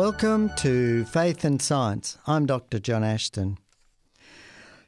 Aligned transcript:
Welcome 0.00 0.48
to 0.56 1.04
Faith 1.04 1.44
and 1.44 1.60
Science. 1.60 2.16
I'm 2.26 2.46
Dr. 2.46 2.78
John 2.78 3.04
Ashton. 3.04 3.58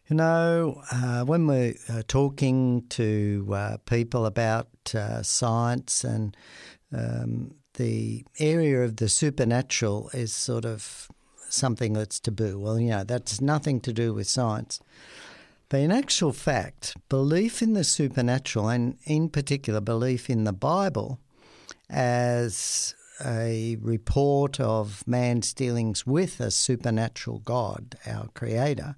You 0.08 0.16
know, 0.16 0.82
uh, 0.90 1.24
when 1.24 1.46
we're 1.46 1.74
uh, 1.90 2.02
talking 2.08 2.86
to 2.88 3.46
uh, 3.52 3.76
people 3.84 4.24
about 4.24 4.68
uh, 4.94 5.22
science 5.22 6.02
and 6.02 6.34
um, 6.96 7.56
the 7.74 8.24
area 8.38 8.84
of 8.84 8.96
the 8.96 9.10
supernatural 9.10 10.08
is 10.14 10.32
sort 10.32 10.64
of 10.64 11.10
something 11.50 11.92
that's 11.92 12.18
taboo. 12.18 12.58
Well, 12.58 12.80
you 12.80 12.88
know, 12.88 13.04
that's 13.04 13.38
nothing 13.38 13.82
to 13.82 13.92
do 13.92 14.14
with 14.14 14.26
science. 14.28 14.80
But 15.68 15.80
in 15.80 15.92
actual 15.92 16.32
fact, 16.32 16.96
belief 17.10 17.60
in 17.60 17.74
the 17.74 17.84
supernatural, 17.84 18.70
and 18.70 18.96
in 19.04 19.28
particular, 19.28 19.82
belief 19.82 20.30
in 20.30 20.44
the 20.44 20.54
Bible 20.54 21.20
as 21.90 22.94
a 23.24 23.76
report 23.80 24.60
of 24.60 25.06
man's 25.06 25.52
dealings 25.52 26.06
with 26.06 26.40
a 26.40 26.50
supernatural 26.50 27.40
God, 27.40 27.96
our 28.06 28.28
Creator, 28.34 28.96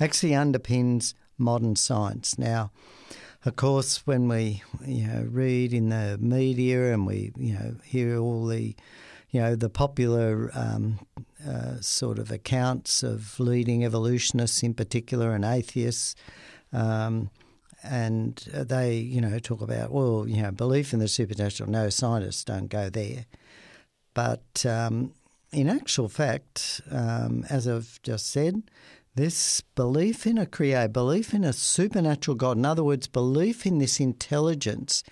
actually 0.00 0.32
underpins 0.32 1.14
modern 1.38 1.76
science. 1.76 2.38
Now, 2.38 2.70
of 3.44 3.56
course, 3.56 4.06
when 4.06 4.28
we 4.28 4.62
you 4.86 5.06
know 5.06 5.26
read 5.28 5.72
in 5.72 5.88
the 5.88 6.18
media 6.20 6.92
and 6.92 7.06
we 7.06 7.32
you 7.36 7.54
know 7.54 7.76
hear 7.84 8.18
all 8.18 8.46
the 8.46 8.74
you 9.30 9.40
know 9.40 9.56
the 9.56 9.68
popular 9.70 10.50
um, 10.54 11.00
uh, 11.46 11.80
sort 11.80 12.18
of 12.18 12.30
accounts 12.30 13.02
of 13.02 13.40
leading 13.40 13.84
evolutionists 13.84 14.62
in 14.62 14.74
particular 14.74 15.34
and 15.34 15.44
atheists. 15.44 16.14
Um, 16.72 17.30
and 17.84 18.36
they, 18.52 18.94
you 18.94 19.20
know, 19.20 19.40
talk 19.40 19.60
about 19.60 19.90
well, 19.90 20.24
you 20.28 20.40
know, 20.40 20.52
belief 20.52 20.92
in 20.92 21.00
the 21.00 21.08
supernatural. 21.08 21.68
No 21.68 21.88
scientists 21.88 22.44
don't 22.44 22.68
go 22.68 22.88
there, 22.88 23.26
but 24.14 24.64
um, 24.66 25.14
in 25.52 25.68
actual 25.68 26.08
fact, 26.08 26.80
um, 26.90 27.44
as 27.48 27.68
I've 27.68 28.00
just 28.02 28.28
said, 28.28 28.62
this 29.14 29.60
belief 29.74 30.26
in 30.26 30.38
a 30.38 30.46
creator, 30.46 30.88
belief 30.88 31.34
in 31.34 31.44
a 31.44 31.52
supernatural 31.52 32.34
God, 32.34 32.56
in 32.56 32.64
other 32.64 32.84
words, 32.84 33.06
belief 33.06 33.66
in 33.66 33.78
this 33.78 34.00
intelligence 34.00 35.04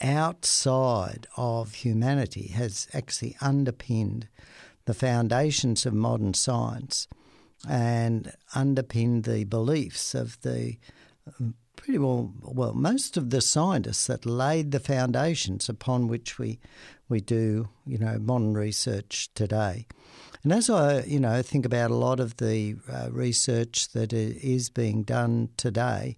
outside 0.00 1.26
of 1.36 1.74
humanity 1.74 2.48
has 2.48 2.88
actually 2.92 3.36
underpinned 3.40 4.28
the 4.84 4.94
foundations 4.94 5.86
of 5.86 5.94
modern 5.94 6.34
science 6.34 7.08
and 7.68 8.32
underpinned 8.54 9.24
the 9.24 9.44
beliefs 9.44 10.14
of 10.14 10.40
the 10.42 10.76
pretty 11.76 11.98
well, 11.98 12.32
well, 12.42 12.74
most 12.74 13.16
of 13.16 13.30
the 13.30 13.40
scientists 13.40 14.06
that 14.06 14.26
laid 14.26 14.72
the 14.72 14.80
foundations 14.80 15.68
upon 15.68 16.08
which 16.08 16.38
we, 16.38 16.58
we 17.08 17.20
do, 17.20 17.68
you 17.86 17.98
know, 17.98 18.18
modern 18.18 18.54
research 18.54 19.30
today. 19.34 19.86
And 20.42 20.52
as 20.52 20.70
I, 20.70 21.00
you 21.02 21.18
know, 21.18 21.42
think 21.42 21.66
about 21.66 21.90
a 21.90 21.96
lot 21.96 22.20
of 22.20 22.36
the 22.36 22.76
uh, 22.90 23.08
research 23.10 23.88
that 23.88 24.12
is 24.12 24.70
being 24.70 25.02
done 25.02 25.48
today, 25.56 26.16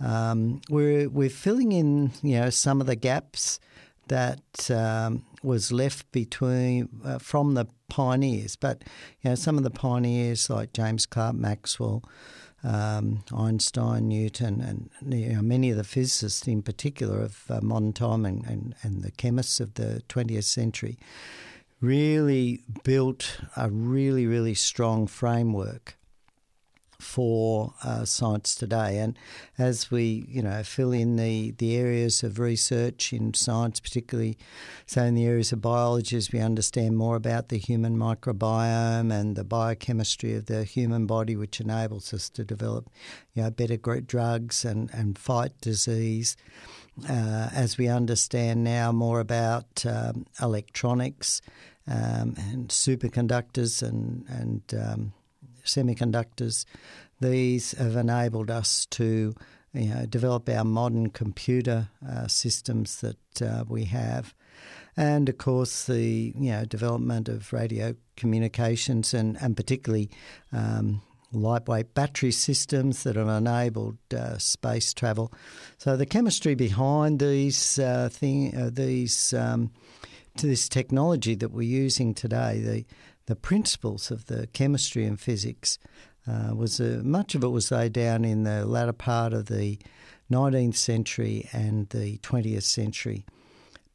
um, 0.00 0.60
we're 0.68 1.08
we're 1.08 1.30
filling 1.30 1.72
in, 1.72 2.12
you 2.22 2.40
know, 2.40 2.50
some 2.50 2.80
of 2.80 2.86
the 2.86 2.96
gaps 2.96 3.60
that 4.08 4.70
um, 4.70 5.24
was 5.42 5.70
left 5.70 6.10
between 6.10 6.88
uh, 7.04 7.18
from 7.18 7.54
the 7.54 7.66
pioneers. 7.88 8.56
But 8.56 8.82
you 9.20 9.30
know, 9.30 9.34
some 9.36 9.56
of 9.56 9.62
the 9.62 9.70
pioneers 9.70 10.50
like 10.50 10.72
James 10.72 11.06
Clerk 11.06 11.34
Maxwell. 11.34 12.02
Um, 12.62 13.24
Einstein, 13.34 14.08
Newton, 14.08 14.60
and 14.60 15.14
you 15.14 15.32
know, 15.32 15.42
many 15.42 15.70
of 15.70 15.78
the 15.78 15.84
physicists 15.84 16.46
in 16.46 16.62
particular 16.62 17.20
of 17.22 17.50
uh, 17.50 17.60
modern 17.62 17.94
time 17.94 18.26
and, 18.26 18.44
and, 18.44 18.74
and 18.82 19.02
the 19.02 19.10
chemists 19.10 19.60
of 19.60 19.74
the 19.74 20.02
20th 20.10 20.44
century 20.44 20.98
really 21.80 22.62
built 22.84 23.40
a 23.56 23.70
really, 23.70 24.26
really 24.26 24.54
strong 24.54 25.06
framework 25.06 25.96
for 27.00 27.74
uh, 27.82 28.04
science 28.04 28.54
today. 28.54 28.98
And 28.98 29.18
as 29.58 29.90
we, 29.90 30.26
you 30.28 30.42
know, 30.42 30.62
fill 30.62 30.92
in 30.92 31.16
the, 31.16 31.52
the 31.52 31.76
areas 31.76 32.22
of 32.22 32.38
research 32.38 33.12
in 33.12 33.34
science, 33.34 33.80
particularly, 33.80 34.38
so 34.86 35.02
in 35.02 35.14
the 35.14 35.26
areas 35.26 35.52
of 35.52 35.60
biology, 35.60 36.16
as 36.16 36.32
we 36.32 36.40
understand 36.40 36.96
more 36.96 37.16
about 37.16 37.48
the 37.48 37.58
human 37.58 37.96
microbiome 37.96 39.12
and 39.12 39.36
the 39.36 39.44
biochemistry 39.44 40.34
of 40.34 40.46
the 40.46 40.64
human 40.64 41.06
body, 41.06 41.36
which 41.36 41.60
enables 41.60 42.12
us 42.14 42.28
to 42.30 42.44
develop, 42.44 42.88
you 43.34 43.42
know, 43.42 43.50
better 43.50 43.76
drugs 43.76 44.64
and, 44.64 44.90
and 44.92 45.18
fight 45.18 45.52
disease. 45.60 46.36
Uh, 47.08 47.48
as 47.54 47.78
we 47.78 47.88
understand 47.88 48.62
now 48.62 48.92
more 48.92 49.20
about 49.20 49.86
um, 49.86 50.26
electronics 50.42 51.40
um, 51.86 52.34
and 52.50 52.68
superconductors 52.68 53.82
and 53.82 54.24
and 54.28 54.62
um, 54.74 55.12
semiconductors, 55.74 56.64
these 57.20 57.72
have 57.72 57.96
enabled 57.96 58.50
us 58.50 58.86
to 58.86 59.34
you 59.72 59.94
know, 59.94 60.06
develop 60.06 60.48
our 60.48 60.64
modern 60.64 61.10
computer 61.10 61.88
uh, 62.08 62.26
systems 62.26 63.00
that 63.00 63.42
uh, 63.42 63.64
we 63.68 63.84
have. 63.84 64.34
And 64.96 65.28
of 65.28 65.38
course, 65.38 65.86
the 65.86 66.32
you 66.36 66.50
know 66.50 66.64
development 66.64 67.28
of 67.28 67.52
radio 67.52 67.94
communications 68.16 69.14
and, 69.14 69.36
and 69.40 69.56
particularly 69.56 70.10
um, 70.52 71.00
lightweight 71.32 71.94
battery 71.94 72.32
systems 72.32 73.04
that 73.04 73.16
have 73.16 73.28
enabled 73.28 73.98
uh, 74.14 74.36
space 74.38 74.92
travel. 74.92 75.32
So 75.78 75.96
the 75.96 76.06
chemistry 76.06 76.54
behind 76.54 77.20
these 77.20 77.78
uh, 77.78 78.08
thing, 78.10 78.54
uh, 78.56 78.70
these 78.72 79.32
um, 79.32 79.70
to 80.36 80.46
this 80.46 80.68
technology 80.68 81.34
that 81.36 81.52
we're 81.52 81.62
using 81.62 82.14
today, 82.14 82.60
the 82.60 82.84
the 83.30 83.36
principles 83.36 84.10
of 84.10 84.26
the 84.26 84.48
chemistry 84.48 85.04
and 85.04 85.20
physics 85.20 85.78
uh, 86.26 86.52
was 86.52 86.80
uh, 86.80 87.00
much 87.04 87.36
of 87.36 87.44
it 87.44 87.48
was 87.48 87.70
laid 87.70 87.92
down 87.92 88.24
in 88.24 88.42
the 88.42 88.66
latter 88.66 88.92
part 88.92 89.32
of 89.32 89.46
the 89.46 89.78
19th 90.32 90.74
century 90.74 91.48
and 91.52 91.88
the 91.90 92.18
20th 92.18 92.64
century 92.64 93.24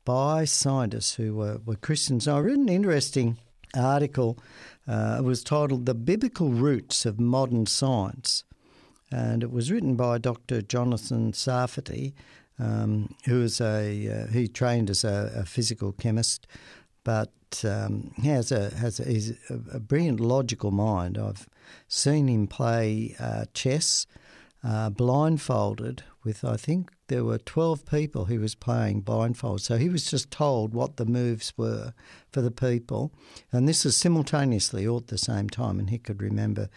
by 0.05 0.45
scientists 0.45 1.15
who 1.15 1.35
were, 1.35 1.59
were 1.65 1.75
Christians. 1.75 2.29
I 2.29 2.39
read 2.39 2.59
an 2.59 2.69
interesting 2.69 3.37
article. 3.75 4.39
Uh, 4.87 5.17
it 5.19 5.25
was 5.25 5.43
titled 5.43 5.85
"The 5.85 5.93
Biblical 5.93 6.51
Roots 6.51 7.05
of 7.05 7.19
Modern 7.19 7.65
Science," 7.65 8.45
and 9.11 9.43
it 9.43 9.51
was 9.51 9.69
written 9.69 9.97
by 9.97 10.17
Dr. 10.17 10.61
Jonathan 10.61 11.33
Sarfati, 11.33 12.13
um, 12.57 13.13
who 13.25 13.41
is 13.41 13.59
a 13.59 14.07
uh, 14.07 14.31
he 14.31 14.47
trained 14.47 14.89
as 14.89 15.03
a, 15.03 15.33
a 15.35 15.45
physical 15.45 15.91
chemist 15.91 16.47
but 17.05 17.63
um, 17.63 18.11
he 18.21 18.27
has 18.27 18.51
a 18.51 18.71
has 18.75 18.99
a, 18.99 19.05
he's 19.05 19.33
a, 19.49 19.79
brilliant 19.79 20.19
logical 20.19 20.71
mind. 20.71 21.17
I've 21.17 21.47
seen 21.87 22.27
him 22.27 22.47
play 22.47 23.15
uh, 23.17 23.45
chess 23.53 24.07
uh, 24.61 24.89
blindfolded 24.89 26.03
with 26.25 26.43
I 26.43 26.57
think 26.57 26.91
there 27.07 27.23
were 27.23 27.37
twelve 27.37 27.85
people 27.85 28.25
he 28.25 28.39
was 28.39 28.55
playing 28.55 29.01
blindfolded. 29.01 29.63
So 29.63 29.77
he 29.77 29.87
was 29.87 30.09
just 30.09 30.31
told 30.31 30.73
what 30.73 30.97
the 30.97 31.05
moves 31.05 31.53
were 31.55 31.93
for 32.31 32.41
the 32.41 32.51
people, 32.51 33.13
and 33.51 33.69
this 33.69 33.85
is 33.85 33.95
simultaneously 33.95 34.87
all 34.87 34.97
at 34.97 35.07
the 35.07 35.19
same 35.19 35.47
time, 35.47 35.79
and 35.79 35.91
he 35.91 35.99
could 35.99 36.21
remember 36.23 36.69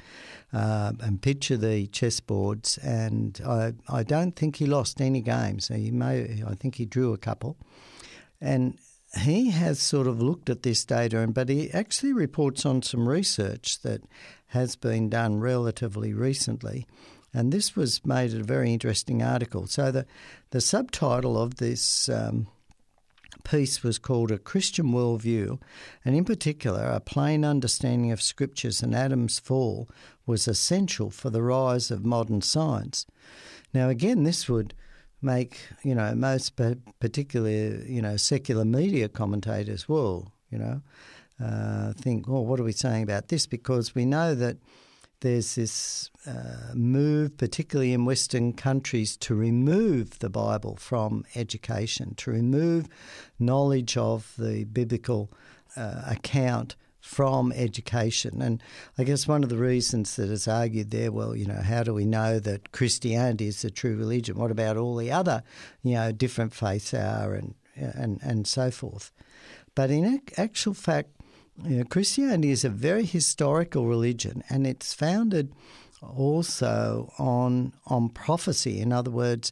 uh, 0.52 0.92
and 1.00 1.22
picture 1.22 1.56
the 1.56 1.88
chessboards. 1.88 2.78
And 2.84 3.40
I 3.44 3.72
I 3.88 4.02
don't 4.02 4.36
think 4.36 4.56
he 4.56 4.66
lost 4.66 5.00
any 5.00 5.22
games. 5.22 5.68
He 5.68 5.90
may 5.90 6.44
I 6.46 6.54
think 6.54 6.74
he 6.74 6.84
drew 6.84 7.14
a 7.14 7.18
couple. 7.18 7.56
And 8.40 8.78
he 9.20 9.50
has 9.50 9.80
sort 9.80 10.06
of 10.06 10.20
looked 10.20 10.50
at 10.50 10.62
this 10.62 10.84
data, 10.84 11.18
and 11.18 11.34
but 11.34 11.48
he 11.48 11.70
actually 11.70 12.12
reports 12.12 12.66
on 12.66 12.82
some 12.82 13.08
research 13.08 13.80
that 13.82 14.02
has 14.48 14.76
been 14.76 15.08
done 15.08 15.40
relatively 15.40 16.12
recently. 16.12 16.86
And 17.34 17.52
this 17.52 17.76
was 17.76 18.04
made 18.06 18.32
a 18.34 18.42
very 18.42 18.72
interesting 18.72 19.22
article. 19.22 19.66
So 19.66 19.90
the 19.90 20.06
the 20.50 20.60
subtitle 20.60 21.40
of 21.40 21.56
this 21.56 22.08
um, 22.08 22.48
piece 23.44 23.82
was 23.82 23.98
called 23.98 24.30
A 24.30 24.38
Christian 24.38 24.86
Worldview, 24.86 25.60
and 26.04 26.16
in 26.16 26.24
particular, 26.24 26.84
a 26.84 27.00
plain 27.00 27.44
understanding 27.44 28.12
of 28.12 28.22
scriptures 28.22 28.82
and 28.82 28.94
Adam's 28.94 29.38
fall 29.38 29.88
was 30.26 30.48
essential 30.48 31.10
for 31.10 31.30
the 31.30 31.42
rise 31.42 31.90
of 31.90 32.04
modern 32.04 32.42
science. 32.42 33.06
Now, 33.72 33.88
again, 33.88 34.24
this 34.24 34.48
would 34.48 34.74
make 35.20 35.58
you 35.82 35.94
know 35.94 36.14
most 36.14 36.54
particularly 37.00 37.84
you 37.90 38.00
know 38.00 38.16
secular 38.16 38.64
media 38.64 39.08
commentators 39.08 39.88
will 39.88 40.32
you 40.50 40.58
know 40.58 40.80
uh, 41.42 41.92
think 41.94 42.28
well 42.28 42.44
what 42.44 42.60
are 42.60 42.64
we 42.64 42.72
saying 42.72 43.02
about 43.02 43.28
this? 43.28 43.46
Because 43.46 43.94
we 43.94 44.04
know 44.04 44.34
that 44.34 44.56
there's 45.20 45.56
this 45.56 46.10
uh, 46.26 46.72
move 46.74 47.36
particularly 47.36 47.92
in 47.92 48.04
western 48.04 48.52
countries 48.52 49.16
to 49.16 49.34
remove 49.34 50.18
the 50.20 50.30
bible 50.30 50.76
from 50.76 51.24
education 51.34 52.14
to 52.14 52.30
remove 52.30 52.86
knowledge 53.38 53.96
of 53.96 54.32
the 54.38 54.64
biblical 54.64 55.28
uh, 55.76 56.02
account 56.06 56.76
from 57.08 57.52
education. 57.52 58.42
And 58.42 58.62
I 58.98 59.04
guess 59.04 59.26
one 59.26 59.42
of 59.42 59.48
the 59.48 59.56
reasons 59.56 60.16
that 60.16 60.28
is 60.28 60.46
argued 60.46 60.90
there, 60.90 61.10
well, 61.10 61.34
you 61.34 61.46
know, 61.46 61.62
how 61.62 61.82
do 61.82 61.94
we 61.94 62.04
know 62.04 62.38
that 62.38 62.70
Christianity 62.72 63.46
is 63.46 63.62
the 63.62 63.70
true 63.70 63.96
religion? 63.96 64.36
What 64.36 64.50
about 64.50 64.76
all 64.76 64.94
the 64.94 65.10
other, 65.10 65.42
you 65.82 65.94
know, 65.94 66.12
different 66.12 66.52
faiths 66.52 66.92
are 66.92 67.32
and 67.32 67.54
and 67.74 68.20
and 68.22 68.46
so 68.46 68.70
forth? 68.70 69.10
But 69.74 69.90
in 69.90 70.20
actual 70.36 70.74
fact, 70.74 71.08
you 71.64 71.78
know, 71.78 71.84
Christianity 71.84 72.50
is 72.50 72.62
a 72.62 72.68
very 72.68 73.06
historical 73.06 73.86
religion, 73.86 74.44
and 74.50 74.66
it's 74.66 74.92
founded 74.92 75.54
also 76.02 77.10
on 77.18 77.72
on 77.86 78.10
prophecy. 78.10 78.80
In 78.80 78.92
other 78.92 79.10
words, 79.10 79.50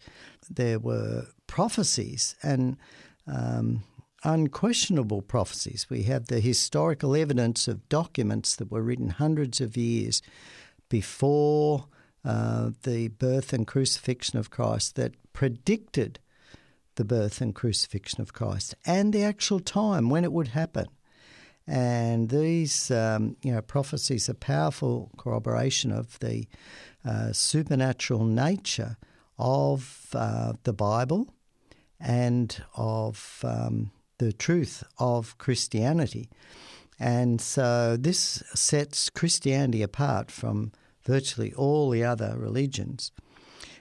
there 0.51 0.79
were 0.79 1.29
prophecies 1.47 2.37
and 2.43 2.77
um, 3.27 3.83
unquestionable 4.25 5.23
prophecies. 5.23 5.87
We 5.89 6.05
have 6.05 6.27
the 6.27 6.41
historical 6.41 7.15
evidence 7.15 7.69
of 7.69 7.89
documents 7.89 8.57
that 8.57 8.71
were 8.71 8.83
written 8.83 9.11
hundreds 9.11 9.61
of 9.61 9.77
years 9.77 10.23
before 10.89 11.87
uh, 12.25 12.71
the 12.83 13.09
birth 13.09 13.53
and 13.53 13.67
crucifixion 13.67 14.39
of 14.39 14.51
Christ 14.51 14.97
that 14.97 15.15
predicted 15.33 16.19
the 16.97 17.05
birth 17.05 17.41
and 17.41 17.55
crucifixion 17.55 18.21
of 18.21 18.33
Christ 18.33 18.75
and 18.85 19.13
the 19.13 19.23
actual 19.23 19.61
time 19.61 20.09
when 20.09 20.25
it 20.25 20.33
would 20.33 20.49
happen. 20.49 20.87
And 21.67 22.29
these, 22.29 22.91
um, 22.91 23.37
you 23.43 23.53
know, 23.53 23.61
prophecies 23.61 24.29
are 24.29 24.35
powerful 24.35 25.11
corroboration 25.17 25.93
of 25.93 26.19
the 26.21 26.47
uh, 27.05 27.33
supernatural 27.33 28.25
nature 28.25 28.97
of 29.39 30.07
uh, 30.15 30.55
the 30.63 30.73
Bible 30.73 31.29
and 31.99 32.63
of 32.77 33.41
um, 33.45 33.91
the 34.19 34.33
truth 34.33 34.83
of 34.99 35.37
Christianity. 35.39 36.29
And 36.99 37.41
so 37.41 37.97
this 37.97 38.43
sets 38.55 39.11
Christianity 39.11 39.83
apart 39.83 40.31
from 40.31 40.73
virtually 41.05 41.53
all 41.55 41.91
the 41.91 42.05
other 42.05 42.35
religions. 42.37 43.13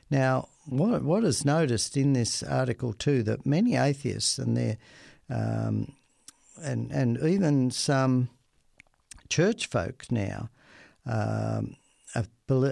Now, 0.09 0.49
what, 0.65 1.03
what 1.03 1.23
is 1.23 1.45
noticed 1.45 1.95
in 1.97 2.13
this 2.13 2.43
article 2.43 2.93
too 2.93 3.23
that 3.23 3.45
many 3.45 3.75
atheists 3.75 4.37
and 4.37 4.57
their 4.57 4.77
um, 5.29 5.93
and 6.61 6.91
and 6.91 7.17
even 7.23 7.71
some 7.71 8.29
church 9.29 9.67
folk 9.67 10.05
now 10.11 10.49
um, 11.05 11.75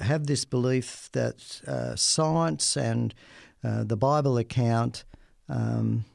have 0.02 0.28
this 0.28 0.46
belief 0.46 1.10
that 1.14 1.62
uh, 1.68 1.96
science 1.96 2.78
and 2.78 3.14
uh, 3.64 3.84
the 3.84 3.98
Bible 3.98 4.38
account 4.38 5.04
um, 5.50 6.06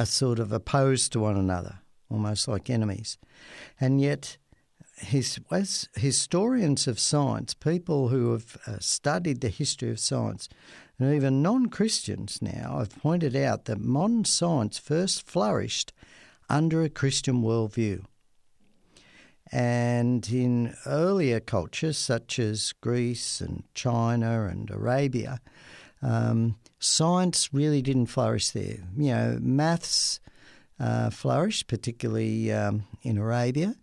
are 0.00 0.06
sort 0.06 0.38
of 0.38 0.50
opposed 0.50 1.12
to 1.12 1.20
one 1.20 1.36
another, 1.36 1.80
almost 2.10 2.48
like 2.48 2.70
enemies, 2.70 3.18
and 3.80 4.00
yet. 4.00 4.36
His, 5.02 5.40
as 5.50 5.88
historians 5.94 6.86
of 6.86 7.00
science, 7.00 7.54
people 7.54 8.08
who 8.08 8.32
have 8.32 8.58
uh, 8.66 8.76
studied 8.80 9.40
the 9.40 9.48
history 9.48 9.90
of 9.90 9.98
science, 9.98 10.46
and 10.98 11.14
even 11.14 11.40
non 11.40 11.70
Christians 11.70 12.42
now 12.42 12.80
have 12.80 13.00
pointed 13.00 13.34
out 13.34 13.64
that 13.64 13.80
modern 13.80 14.26
science 14.26 14.76
first 14.78 15.26
flourished 15.26 15.94
under 16.50 16.82
a 16.82 16.90
Christian 16.90 17.40
worldview. 17.40 18.04
And 19.50 20.28
in 20.28 20.74
earlier 20.84 21.40
cultures, 21.40 21.96
such 21.96 22.38
as 22.38 22.74
Greece 22.82 23.40
and 23.40 23.64
China 23.74 24.46
and 24.46 24.70
Arabia, 24.70 25.40
um, 26.02 26.56
science 26.78 27.52
really 27.52 27.82
didn't 27.82 28.06
flourish 28.06 28.50
there. 28.50 28.78
You 28.96 29.14
know, 29.14 29.38
maths 29.40 30.20
uh, 30.78 31.10
flourished, 31.10 31.68
particularly 31.68 32.52
um, 32.52 32.84
in 33.02 33.18
Arabia, 33.18 33.74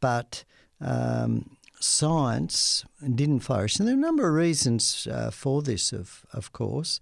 but 0.00 0.44
um, 0.80 1.56
science 1.80 2.84
didn't 3.14 3.40
flourish. 3.40 3.78
And 3.78 3.86
there 3.86 3.94
are 3.94 3.98
a 3.98 4.00
number 4.00 4.28
of 4.28 4.34
reasons 4.34 5.06
uh, 5.10 5.30
for 5.30 5.62
this, 5.62 5.92
of, 5.92 6.26
of 6.32 6.52
course. 6.52 7.00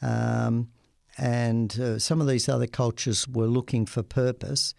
Um, 0.00 0.68
and 1.16 1.78
uh, 1.80 1.98
some 1.98 2.20
of 2.20 2.28
these 2.28 2.48
other 2.48 2.68
cultures 2.68 3.26
were 3.26 3.48
looking 3.48 3.86
for 3.86 4.02
purpose, 4.02 4.74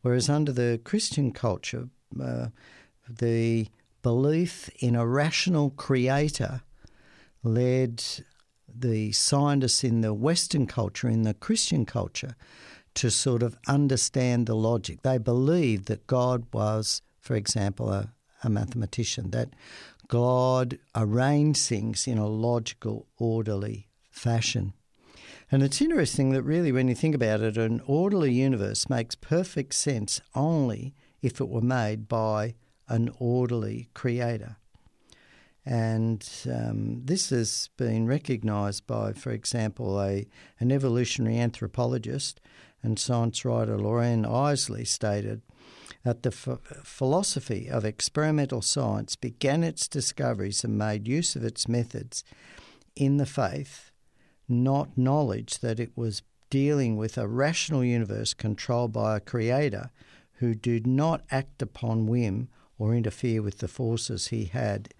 whereas 0.00 0.30
under 0.30 0.52
the 0.52 0.80
Christian 0.84 1.32
culture, 1.32 1.88
uh, 2.22 2.46
the 3.08 3.68
belief 4.02 4.70
in 4.78 4.96
a 4.96 5.06
rational 5.06 5.70
creator 5.70 6.62
led 7.42 8.02
the 8.80 9.12
scientists 9.12 9.84
in 9.84 10.00
the 10.00 10.14
Western 10.14 10.66
culture, 10.66 11.08
in 11.08 11.22
the 11.22 11.34
Christian 11.34 11.84
culture, 11.84 12.36
to 12.94 13.10
sort 13.10 13.42
of 13.42 13.56
understand 13.66 14.46
the 14.46 14.54
logic. 14.54 15.02
They 15.02 15.18
believed 15.18 15.86
that 15.86 16.06
God 16.06 16.46
was, 16.52 17.02
for 17.20 17.34
example, 17.34 17.90
a, 17.90 18.12
a 18.42 18.50
mathematician, 18.50 19.30
that 19.30 19.50
God 20.08 20.78
arranged 20.94 21.66
things 21.66 22.06
in 22.06 22.18
a 22.18 22.26
logical, 22.26 23.06
orderly 23.18 23.88
fashion. 24.10 24.74
And 25.50 25.62
it's 25.62 25.80
interesting 25.80 26.30
that 26.30 26.42
really, 26.42 26.72
when 26.72 26.88
you 26.88 26.94
think 26.94 27.14
about 27.14 27.40
it, 27.40 27.56
an 27.56 27.82
orderly 27.86 28.32
universe 28.32 28.88
makes 28.88 29.14
perfect 29.14 29.74
sense 29.74 30.20
only 30.34 30.94
if 31.20 31.40
it 31.40 31.48
were 31.48 31.60
made 31.60 32.08
by 32.08 32.54
an 32.88 33.10
orderly 33.18 33.88
creator. 33.94 34.56
And 35.64 36.28
um, 36.52 37.02
this 37.04 37.30
has 37.30 37.70
been 37.76 38.06
recognised 38.06 38.86
by, 38.86 39.12
for 39.12 39.30
example, 39.30 40.00
a, 40.00 40.26
an 40.58 40.72
evolutionary 40.72 41.38
anthropologist 41.38 42.40
and 42.82 42.98
science 42.98 43.44
writer 43.44 43.78
Loren 43.78 44.24
Eiseley 44.24 44.86
stated 44.86 45.42
that 46.04 46.24
the 46.24 46.32
philosophy 46.32 47.68
of 47.70 47.84
experimental 47.84 48.60
science 48.60 49.14
began 49.14 49.62
its 49.62 49.86
discoveries 49.86 50.64
and 50.64 50.76
made 50.76 51.06
use 51.06 51.36
of 51.36 51.44
its 51.44 51.68
methods 51.68 52.24
in 52.96 53.18
the 53.18 53.26
faith 53.26 53.92
not 54.48 54.98
knowledge 54.98 55.60
that 55.60 55.80
it 55.80 55.96
was 55.96 56.22
dealing 56.50 56.96
with 56.96 57.16
a 57.16 57.26
rational 57.26 57.84
universe 57.84 58.34
controlled 58.34 58.92
by 58.92 59.16
a 59.16 59.20
creator 59.20 59.90
who 60.34 60.54
did 60.54 60.86
not 60.86 61.22
act 61.30 61.62
upon 61.62 62.06
whim 62.06 62.48
or 62.78 62.94
interfere 62.94 63.40
with 63.40 63.58
the 63.58 63.68
forces 63.68 64.28
he 64.28 64.46
had 64.46 64.92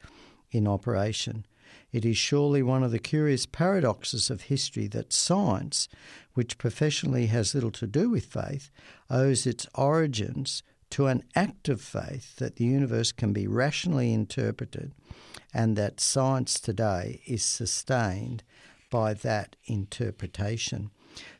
in 0.52 0.68
operation. 0.68 1.44
It 1.90 2.04
is 2.04 2.16
surely 2.16 2.62
one 2.62 2.82
of 2.82 2.90
the 2.90 2.98
curious 2.98 3.44
paradoxes 3.44 4.30
of 4.30 4.42
history 4.42 4.86
that 4.88 5.12
science, 5.12 5.88
which 6.34 6.58
professionally 6.58 7.26
has 7.26 7.54
little 7.54 7.70
to 7.72 7.86
do 7.86 8.08
with 8.08 8.26
faith, 8.26 8.70
owes 9.10 9.46
its 9.46 9.66
origins 9.74 10.62
to 10.90 11.06
an 11.06 11.24
act 11.34 11.68
of 11.68 11.80
faith 11.80 12.36
that 12.36 12.56
the 12.56 12.64
universe 12.64 13.12
can 13.12 13.32
be 13.32 13.46
rationally 13.46 14.12
interpreted 14.12 14.92
and 15.52 15.76
that 15.76 16.00
science 16.00 16.60
today 16.60 17.20
is 17.26 17.42
sustained 17.42 18.42
by 18.90 19.14
that 19.14 19.56
interpretation. 19.64 20.90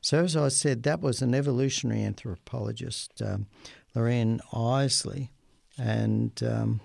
So, 0.01 0.25
as 0.25 0.37
I 0.37 0.49
said, 0.49 0.83
that 0.83 1.01
was 1.01 1.23
an 1.23 1.35
evolutionary 1.35 2.03
anthropologist, 2.03 3.23
um, 3.23 3.47
Loren 3.95 4.41
Eiseley, 4.53 5.31
and 5.79 6.31
um, 6.43 6.81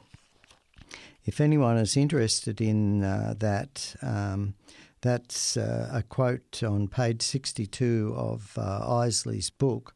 if 1.28 1.42
anyone 1.42 1.78
is 1.78 1.98
interested 1.98 2.62
in 2.62 3.04
uh, 3.04 3.36
that, 3.38 3.96
um, 4.02 4.56
that's 5.02 5.58
uh, 5.58 5.90
a 5.92 6.02
quote 6.02 6.64
on 6.64 6.88
page 6.88 7.22
62 7.22 8.14
of 8.16 8.58
uh, 8.58 8.80
Eiseley's 8.88 9.50
book, 9.50 9.94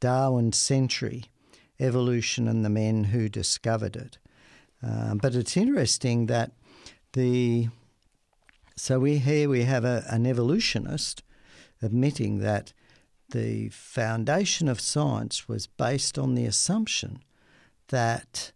Darwin's 0.00 0.56
Century 0.56 1.26
Evolution 1.78 2.48
and 2.48 2.64
the 2.64 2.70
Men 2.70 3.04
Who 3.04 3.28
Discovered 3.28 3.96
It. 3.96 4.16
Um, 4.82 5.18
but 5.18 5.34
it's 5.34 5.58
interesting 5.58 6.26
that 6.26 6.52
the 7.12 7.68
so 8.74 8.98
we 8.98 9.18
here 9.18 9.50
we 9.50 9.64
have 9.64 9.84
a, 9.84 10.04
an 10.08 10.26
evolutionist 10.26 11.22
admitting 11.82 12.38
that 12.38 12.72
the 13.28 13.68
foundation 13.68 14.68
of 14.68 14.80
science 14.80 15.46
was 15.46 15.66
based 15.66 16.18
on 16.18 16.34
the 16.34 16.46
assumption 16.46 17.20
that 17.88 18.52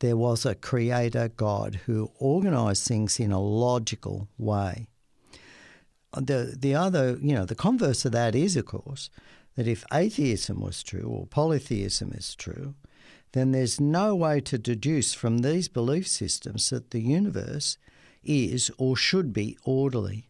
there 0.00 0.16
was 0.16 0.46
a 0.46 0.54
creator 0.54 1.28
God 1.28 1.80
who 1.86 2.10
organized 2.18 2.86
things 2.86 3.18
in 3.18 3.32
a 3.32 3.40
logical 3.40 4.28
way. 4.38 4.86
The 6.16 6.56
the 6.58 6.74
other, 6.74 7.18
you 7.20 7.34
know, 7.34 7.44
the 7.44 7.54
converse 7.54 8.04
of 8.04 8.12
that 8.12 8.34
is 8.34 8.56
of 8.56 8.66
course 8.66 9.10
that 9.56 9.66
if 9.66 9.84
atheism 9.92 10.60
was 10.60 10.82
true 10.82 11.08
or 11.08 11.26
polytheism 11.26 12.12
is 12.12 12.34
true, 12.36 12.74
then 13.32 13.52
there's 13.52 13.80
no 13.80 14.14
way 14.14 14.40
to 14.40 14.56
deduce 14.56 15.14
from 15.14 15.38
these 15.38 15.68
belief 15.68 16.06
systems 16.06 16.70
that 16.70 16.92
the 16.92 17.00
universe 17.00 17.76
is 18.22 18.70
or 18.78 18.96
should 18.96 19.32
be 19.32 19.58
orderly. 19.64 20.28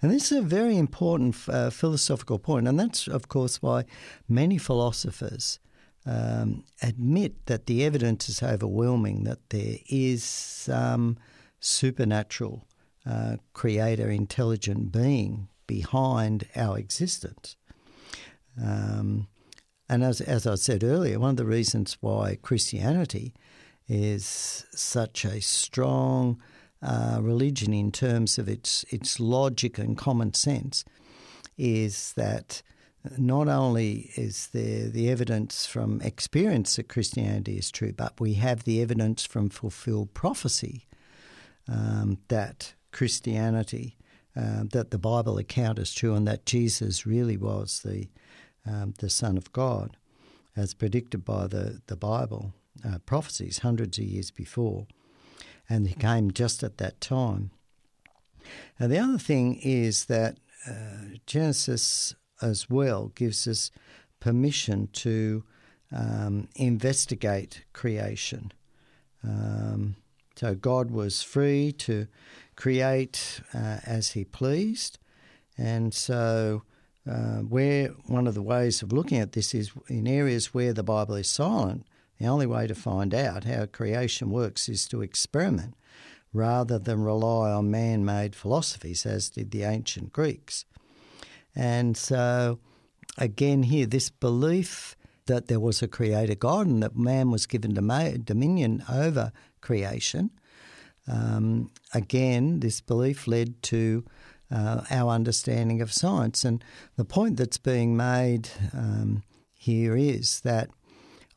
And 0.00 0.10
this 0.10 0.30
is 0.32 0.38
a 0.38 0.42
very 0.42 0.76
important 0.76 1.36
uh, 1.48 1.70
philosophical 1.70 2.38
point, 2.38 2.68
and 2.68 2.78
that's, 2.78 3.06
of 3.06 3.28
course, 3.28 3.62
why 3.62 3.84
many 4.28 4.58
philosophers 4.58 5.58
um, 6.06 6.64
admit 6.82 7.46
that 7.46 7.66
the 7.66 7.84
evidence 7.84 8.28
is 8.28 8.42
overwhelming 8.42 9.24
that 9.24 9.50
there 9.50 9.78
is 9.88 10.22
some 10.22 11.16
supernatural 11.60 12.66
uh, 13.06 13.36
creator, 13.52 14.10
intelligent 14.10 14.92
being 14.92 15.48
behind 15.66 16.46
our 16.56 16.78
existence. 16.78 17.56
Um, 18.62 19.28
and 19.88 20.02
as, 20.02 20.20
as 20.20 20.46
I 20.46 20.54
said 20.54 20.84
earlier, 20.84 21.18
one 21.18 21.30
of 21.30 21.36
the 21.36 21.44
reasons 21.44 21.96
why 22.00 22.38
Christianity 22.40 23.34
is 23.88 24.64
such 24.72 25.24
a 25.24 25.40
strong 25.40 26.40
uh, 26.82 27.18
religion 27.20 27.72
in 27.72 27.90
terms 27.90 28.38
of 28.38 28.48
its 28.48 28.84
its 28.90 29.18
logic 29.18 29.78
and 29.78 29.96
common 29.96 30.34
sense 30.34 30.84
is 31.56 32.12
that 32.14 32.62
not 33.18 33.48
only 33.48 34.10
is 34.16 34.48
there 34.48 34.88
the 34.88 35.10
evidence 35.10 35.66
from 35.66 36.00
experience 36.00 36.76
that 36.76 36.88
Christianity 36.88 37.58
is 37.58 37.70
true, 37.70 37.92
but 37.92 38.18
we 38.18 38.34
have 38.34 38.64
the 38.64 38.80
evidence 38.80 39.24
from 39.26 39.50
fulfilled 39.50 40.14
prophecy 40.14 40.86
um, 41.68 42.18
that 42.28 42.74
Christianity, 42.92 43.98
uh, 44.36 44.64
that 44.72 44.90
the 44.90 44.98
Bible 44.98 45.38
account 45.38 45.78
is 45.78 45.92
true, 45.92 46.14
and 46.14 46.26
that 46.26 46.46
Jesus 46.46 47.06
really 47.06 47.36
was 47.36 47.80
the 47.84 48.08
um, 48.66 48.94
the 48.98 49.10
Son 49.10 49.36
of 49.36 49.52
God, 49.52 49.98
as 50.56 50.72
predicted 50.72 51.24
by 51.24 51.46
the 51.46 51.82
the 51.86 51.96
Bible 51.96 52.54
uh, 52.84 52.98
prophecies 53.04 53.58
hundreds 53.58 53.98
of 53.98 54.04
years 54.04 54.30
before, 54.30 54.86
and 55.68 55.86
he 55.86 55.94
came 55.94 56.30
just 56.30 56.62
at 56.62 56.78
that 56.78 57.00
time. 57.00 57.50
And 58.78 58.90
the 58.90 58.98
other 58.98 59.18
thing 59.18 59.56
is 59.62 60.06
that 60.06 60.38
uh, 60.66 61.16
Genesis 61.26 62.14
as 62.44 62.68
well 62.68 63.12
gives 63.14 63.46
us 63.48 63.70
permission 64.20 64.88
to 64.92 65.44
um, 65.92 66.48
investigate 66.56 67.64
creation. 67.72 68.52
Um, 69.22 69.96
so 70.36 70.54
God 70.54 70.90
was 70.90 71.22
free 71.22 71.72
to 71.72 72.06
create 72.56 73.40
uh, 73.54 73.78
as 73.86 74.10
He 74.12 74.24
pleased, 74.24 74.98
and 75.56 75.94
so 75.94 76.62
uh, 77.10 77.40
where 77.40 77.88
one 78.06 78.26
of 78.26 78.34
the 78.34 78.42
ways 78.42 78.82
of 78.82 78.92
looking 78.92 79.18
at 79.18 79.32
this 79.32 79.54
is 79.54 79.72
in 79.88 80.06
areas 80.06 80.54
where 80.54 80.72
the 80.72 80.82
Bible 80.82 81.14
is 81.14 81.28
silent. 81.28 81.86
The 82.18 82.26
only 82.26 82.46
way 82.46 82.66
to 82.66 82.74
find 82.74 83.14
out 83.14 83.44
how 83.44 83.66
creation 83.66 84.30
works 84.30 84.68
is 84.68 84.86
to 84.88 85.02
experiment 85.02 85.74
rather 86.32 86.78
than 86.78 87.02
rely 87.02 87.50
on 87.50 87.70
man 87.70 88.04
made 88.04 88.34
philosophies, 88.34 89.06
as 89.06 89.30
did 89.30 89.50
the 89.50 89.62
ancient 89.62 90.12
Greeks. 90.12 90.64
And 91.54 91.96
so, 91.96 92.58
again, 93.18 93.64
here, 93.64 93.86
this 93.86 94.10
belief 94.10 94.96
that 95.26 95.48
there 95.48 95.60
was 95.60 95.82
a 95.82 95.88
creator 95.88 96.34
God 96.34 96.66
and 96.66 96.82
that 96.82 96.96
man 96.96 97.30
was 97.30 97.46
given 97.46 97.74
dominion 97.74 98.84
over 98.90 99.32
creation. 99.60 100.30
Um, 101.06 101.70
again, 101.92 102.60
this 102.60 102.80
belief 102.80 103.26
led 103.26 103.62
to 103.64 104.04
uh, 104.50 104.82
our 104.90 105.10
understanding 105.10 105.80
of 105.80 105.92
science. 105.92 106.44
And 106.44 106.62
the 106.96 107.04
point 107.04 107.36
that's 107.36 107.58
being 107.58 107.96
made 107.96 108.48
um, 108.72 109.22
here 109.54 109.96
is 109.96 110.40
that 110.40 110.70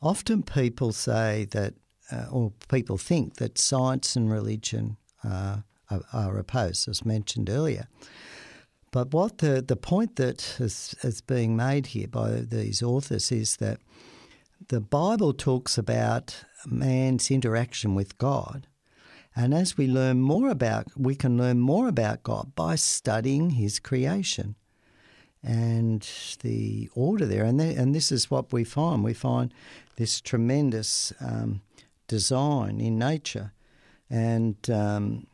often 0.02 0.42
people 0.42 0.92
say 0.92 1.46
that 1.50 1.74
uh, 2.10 2.26
or 2.30 2.52
people 2.70 2.96
think 2.96 3.36
that 3.36 3.58
science 3.58 4.16
and 4.16 4.30
religion 4.30 4.96
uh, 5.24 5.58
are, 5.90 6.02
are, 6.12 6.38
opposed, 6.38 6.88
as 6.88 7.04
mentioned 7.04 7.50
earlier. 7.50 7.86
But 8.90 9.12
what 9.12 9.38
the, 9.38 9.62
the 9.62 9.76
point 9.76 10.16
that 10.16 10.56
is, 10.60 10.94
is 11.02 11.20
being 11.20 11.56
made 11.56 11.88
here 11.88 12.08
by 12.08 12.40
these 12.40 12.82
authors 12.82 13.30
is 13.30 13.56
that 13.56 13.80
the 14.68 14.80
Bible 14.80 15.32
talks 15.32 15.78
about 15.78 16.44
man's 16.66 17.30
interaction 17.30 17.94
with 17.94 18.18
God. 18.18 18.66
And 19.36 19.54
as 19.54 19.76
we 19.76 19.86
learn 19.86 20.20
more 20.20 20.48
about, 20.48 20.86
we 20.96 21.14
can 21.14 21.36
learn 21.36 21.60
more 21.60 21.86
about 21.86 22.22
God 22.22 22.54
by 22.54 22.74
studying 22.74 23.50
His 23.50 23.78
creation 23.78 24.56
and 25.42 26.08
the 26.40 26.90
order 26.94 27.24
there. 27.24 27.44
And, 27.44 27.60
and 27.60 27.94
this 27.94 28.10
is 28.10 28.30
what 28.30 28.52
we 28.52 28.64
find. 28.64 29.04
We 29.04 29.14
find 29.14 29.54
this 29.96 30.20
tremendous 30.20 31.12
um, 31.20 31.62
design 32.08 32.80
in 32.80 32.98
nature. 32.98 33.52
And 34.10 34.56
um, 34.70 35.26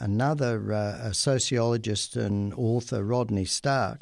another 0.00 0.72
uh, 0.72 1.12
sociologist 1.12 2.16
and 2.16 2.52
author, 2.54 3.04
Rodney 3.04 3.44
Stark, 3.44 4.00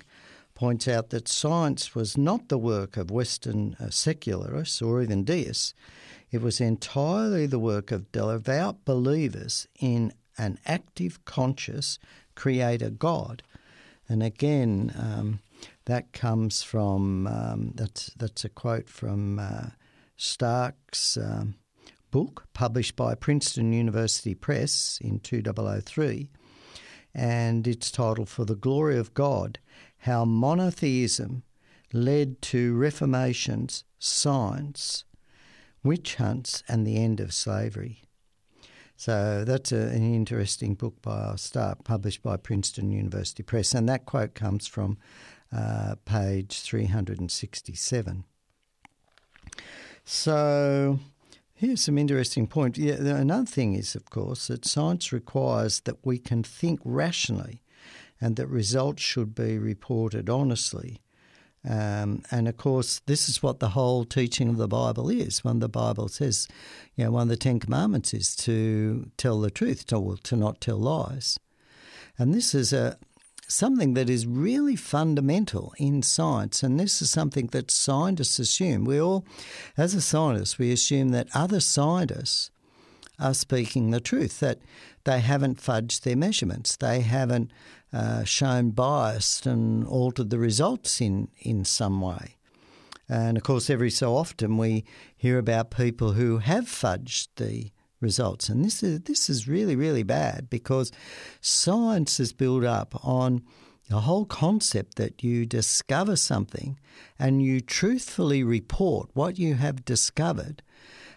points 0.54 0.88
out 0.88 1.10
that 1.10 1.28
science 1.28 1.94
was 1.94 2.16
not 2.16 2.48
the 2.48 2.58
work 2.58 2.96
of 2.96 3.10
Western 3.10 3.76
uh, 3.78 3.90
secularists 3.90 4.80
or 4.80 5.02
even 5.02 5.24
deists. 5.24 5.74
It 6.30 6.42
was 6.42 6.60
entirely 6.60 7.46
the 7.46 7.58
work 7.58 7.90
of 7.92 8.10
devout 8.12 8.84
believers 8.84 9.68
in 9.78 10.12
an 10.36 10.58
active, 10.66 11.24
conscious 11.24 11.98
creator 12.34 12.90
God. 12.90 13.42
And 14.08 14.22
again, 14.22 14.92
um, 14.98 15.40
that 15.84 16.12
comes 16.12 16.62
from 16.62 17.26
um, 17.26 17.72
that's 17.74 18.10
that's 18.16 18.44
a 18.44 18.48
quote 18.48 18.88
from 18.88 19.38
uh, 19.38 19.70
Stark's 20.16 21.16
um, 21.16 21.54
book 22.10 22.46
published 22.52 22.96
by 22.96 23.14
Princeton 23.14 23.72
University 23.72 24.34
Press 24.34 24.98
in 25.00 25.20
2003, 25.20 26.30
and 27.14 27.66
it's 27.66 27.90
titled 27.90 28.28
For 28.28 28.44
the 28.44 28.54
Glory 28.54 28.98
of 28.98 29.14
God 29.14 29.58
How 29.98 30.24
Monotheism 30.24 31.42
Led 31.92 32.42
to 32.42 32.74
Reformations, 32.76 33.84
Science, 33.98 35.04
Witch 35.82 36.16
Hunts, 36.16 36.62
and 36.68 36.86
the 36.86 36.96
End 36.96 37.18
of 37.18 37.32
Slavery. 37.32 38.02
So 38.96 39.44
that's 39.44 39.72
a, 39.72 39.76
an 39.76 40.14
interesting 40.14 40.74
book 40.74 41.00
by 41.00 41.34
Stark, 41.36 41.84
published 41.84 42.22
by 42.22 42.36
Princeton 42.36 42.90
University 42.90 43.42
Press, 43.42 43.72
and 43.72 43.88
that 43.88 44.04
quote 44.04 44.34
comes 44.34 44.66
from 44.66 44.98
uh, 45.56 45.94
page 46.04 46.60
367. 46.60 48.24
So 50.04 50.98
Here's 51.58 51.80
some 51.80 51.98
interesting 51.98 52.46
point. 52.46 52.78
Yeah, 52.78 52.94
another 52.94 53.44
thing 53.44 53.74
is, 53.74 53.96
of 53.96 54.08
course, 54.10 54.46
that 54.46 54.64
science 54.64 55.12
requires 55.12 55.80
that 55.80 56.06
we 56.06 56.16
can 56.16 56.44
think 56.44 56.78
rationally, 56.84 57.62
and 58.20 58.36
that 58.36 58.46
results 58.46 59.02
should 59.02 59.34
be 59.34 59.58
reported 59.58 60.30
honestly. 60.30 61.00
Um, 61.68 62.22
and 62.30 62.46
of 62.46 62.56
course, 62.58 63.00
this 63.06 63.28
is 63.28 63.42
what 63.42 63.58
the 63.58 63.70
whole 63.70 64.04
teaching 64.04 64.50
of 64.50 64.56
the 64.56 64.68
Bible 64.68 65.10
is. 65.10 65.42
When 65.42 65.58
the 65.58 65.68
Bible 65.68 66.06
says, 66.06 66.46
you 66.94 67.06
know, 67.06 67.10
one 67.10 67.22
of 67.22 67.28
the 67.28 67.36
Ten 67.36 67.58
Commandments 67.58 68.14
is 68.14 68.36
to 68.36 69.10
tell 69.16 69.40
the 69.40 69.50
truth, 69.50 69.84
to, 69.88 70.16
to 70.22 70.36
not 70.36 70.60
tell 70.60 70.78
lies. 70.78 71.40
And 72.16 72.32
this 72.32 72.54
is 72.54 72.72
a, 72.72 72.98
something 73.48 73.94
that 73.94 74.10
is 74.10 74.26
really 74.26 74.76
fundamental 74.76 75.72
in 75.78 76.02
science, 76.02 76.62
and 76.62 76.78
this 76.78 77.02
is 77.02 77.10
something 77.10 77.46
that 77.48 77.70
scientists 77.70 78.38
assume. 78.38 78.84
We 78.84 79.00
all, 79.00 79.24
as 79.76 79.94
a 79.94 80.00
scientist, 80.00 80.58
we 80.58 80.70
assume 80.70 81.08
that 81.10 81.28
other 81.34 81.60
scientists 81.60 82.50
are 83.18 83.34
speaking 83.34 83.90
the 83.90 84.00
truth, 84.00 84.38
that 84.40 84.60
they 85.04 85.20
haven't 85.20 85.60
fudged 85.60 86.02
their 86.02 86.16
measurements, 86.16 86.76
they 86.76 87.00
haven't 87.00 87.50
uh, 87.92 88.22
shown 88.24 88.70
bias 88.70 89.44
and 89.46 89.86
altered 89.86 90.30
the 90.30 90.38
results 90.38 91.00
in, 91.00 91.28
in 91.40 91.64
some 91.64 92.00
way. 92.00 92.36
And 93.08 93.38
of 93.38 93.42
course, 93.42 93.70
every 93.70 93.90
so 93.90 94.14
often 94.14 94.58
we 94.58 94.84
hear 95.16 95.38
about 95.38 95.70
people 95.70 96.12
who 96.12 96.38
have 96.38 96.66
fudged 96.66 97.28
the 97.36 97.70
results. 98.00 98.48
And 98.48 98.64
this 98.64 98.82
is 98.82 99.00
this 99.00 99.28
is 99.28 99.48
really 99.48 99.76
really 99.76 100.02
bad 100.02 100.48
because 100.50 100.92
science 101.40 102.20
is 102.20 102.32
built 102.32 102.64
up 102.64 102.94
on 103.04 103.42
the 103.88 104.00
whole 104.00 104.26
concept 104.26 104.96
that 104.96 105.24
you 105.24 105.46
discover 105.46 106.14
something 106.14 106.78
and 107.18 107.42
you 107.42 107.60
truthfully 107.60 108.44
report 108.44 109.08
what 109.14 109.38
you 109.38 109.54
have 109.54 109.84
discovered 109.84 110.62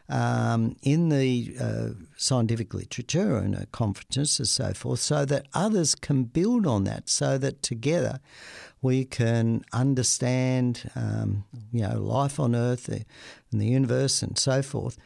um, 0.08 0.76
in 0.82 1.10
the 1.10 1.56
uh, 1.60 1.90
scientific 2.18 2.74
literature 2.74 3.38
and 3.38 3.56
at 3.56 3.72
conferences 3.72 4.40
and 4.40 4.48
so 4.48 4.74
forth, 4.74 5.00
so 5.00 5.24
that 5.26 5.48
others 5.54 5.96
can 5.96 6.26
build 6.26 6.68
on 6.68 6.84
that, 6.84 7.10
so 7.10 7.38
that 7.38 7.64
together 7.64 8.20
we 8.82 9.06
can 9.06 9.64
understand, 9.72 10.90
um, 10.96 11.46
you 11.72 11.82
know, 11.88 12.00
life 12.00 12.40
on 12.40 12.56
Earth 12.56 12.90
and 12.90 13.06
the 13.52 13.68
universe 13.68 14.22
and 14.22 14.38
so 14.38 14.62
forth 14.62 14.98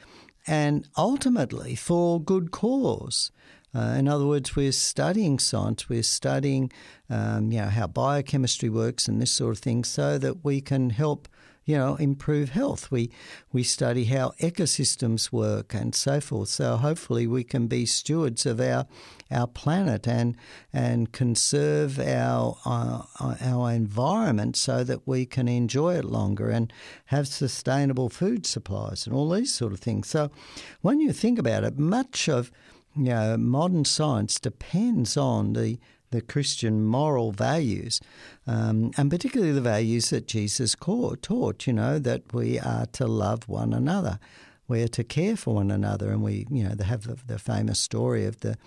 and 0.48 0.88
ultimately 0.98 1.76
for 1.76 2.22
good 2.22 2.52
cause. 2.52 3.32
Uh, 3.74 3.96
in 3.98 4.08
other 4.08 4.26
words, 4.26 4.56
we're 4.56 4.72
studying 4.72 5.38
science, 5.38 5.90
we're 5.90 6.04
studying 6.04 6.72
um, 7.10 7.52
you 7.52 7.60
know, 7.60 7.68
how 7.68 7.88
biochemistry 7.88 8.70
works 8.70 9.08
and 9.08 9.22
this 9.22 9.32
sort 9.32 9.52
of 9.52 9.60
thing 9.60 9.84
so 9.84 10.18
that 10.18 10.46
we 10.46 10.62
can 10.62 10.92
help 10.92 11.28
you 11.66 11.76
know, 11.76 11.96
improve 11.96 12.50
health. 12.50 12.92
We 12.92 13.12
we 13.52 13.64
study 13.64 14.06
how 14.06 14.34
ecosystems 14.40 15.32
work 15.32 15.74
and 15.74 15.96
so 15.96 16.22
forth. 16.22 16.50
So 16.50 16.78
hopefully 16.78 17.26
we 17.26 17.44
can 17.44 17.68
be 17.68 17.86
stewards 17.86 18.46
of 18.46 18.62
our 18.62 18.86
our 19.32 19.48
planet 19.48 20.08
and 20.08 20.38
and 20.72 21.12
conserve 21.12 22.00
our 22.00 22.58
uh, 22.66 23.04
our 23.42 23.72
environment 23.72 24.56
so 24.56 24.84
that 24.84 25.08
we 25.08 25.26
can 25.26 25.48
enjoy 25.48 25.96
it 25.96 26.06
longer 26.06 26.50
and 26.50 26.72
have 27.06 27.28
sustainable 27.28 28.10
food 28.10 28.46
supplies 28.46 29.08
and 29.08 29.16
all 29.16 29.32
these 29.32 29.54
sort 29.54 29.74
of 29.74 29.80
things. 29.80 30.08
So 30.08 30.30
when 30.82 31.00
you 31.00 31.12
think 31.12 31.40
about 31.40 31.64
it, 31.64 31.80
much 31.80 32.30
of 32.30 32.52
you 32.96 33.06
know, 33.06 33.38
modern 33.38 33.86
science 33.86 34.40
depends 34.40 35.18
on 35.18 35.54
the 35.54 35.80
the 36.16 36.22
Christian 36.22 36.84
moral 36.84 37.32
values, 37.32 38.00
um, 38.48 38.92
and 38.98 39.12
particularly 39.12 39.52
the 39.52 39.62
values 39.62 40.10
that 40.12 40.28
Jesus 40.28 40.76
taught, 40.76 41.68
you 41.68 41.74
know, 41.74 42.00
that 42.00 42.34
we 42.34 42.58
are 42.58 42.86
to 42.94 43.06
love 43.06 43.50
one 43.50 43.74
another. 43.74 44.18
We're 44.68 44.88
to 44.88 45.04
care 45.04 45.36
for 45.36 45.56
one 45.56 45.70
another, 45.70 46.10
and 46.10 46.24
we, 46.24 46.48
you 46.50 46.64
know, 46.64 46.74
they 46.74 46.86
have 46.86 47.04
the, 47.04 47.18
the 47.28 47.38
famous 47.38 47.80
story 47.80 48.26
of 48.26 48.40
the 48.40 48.58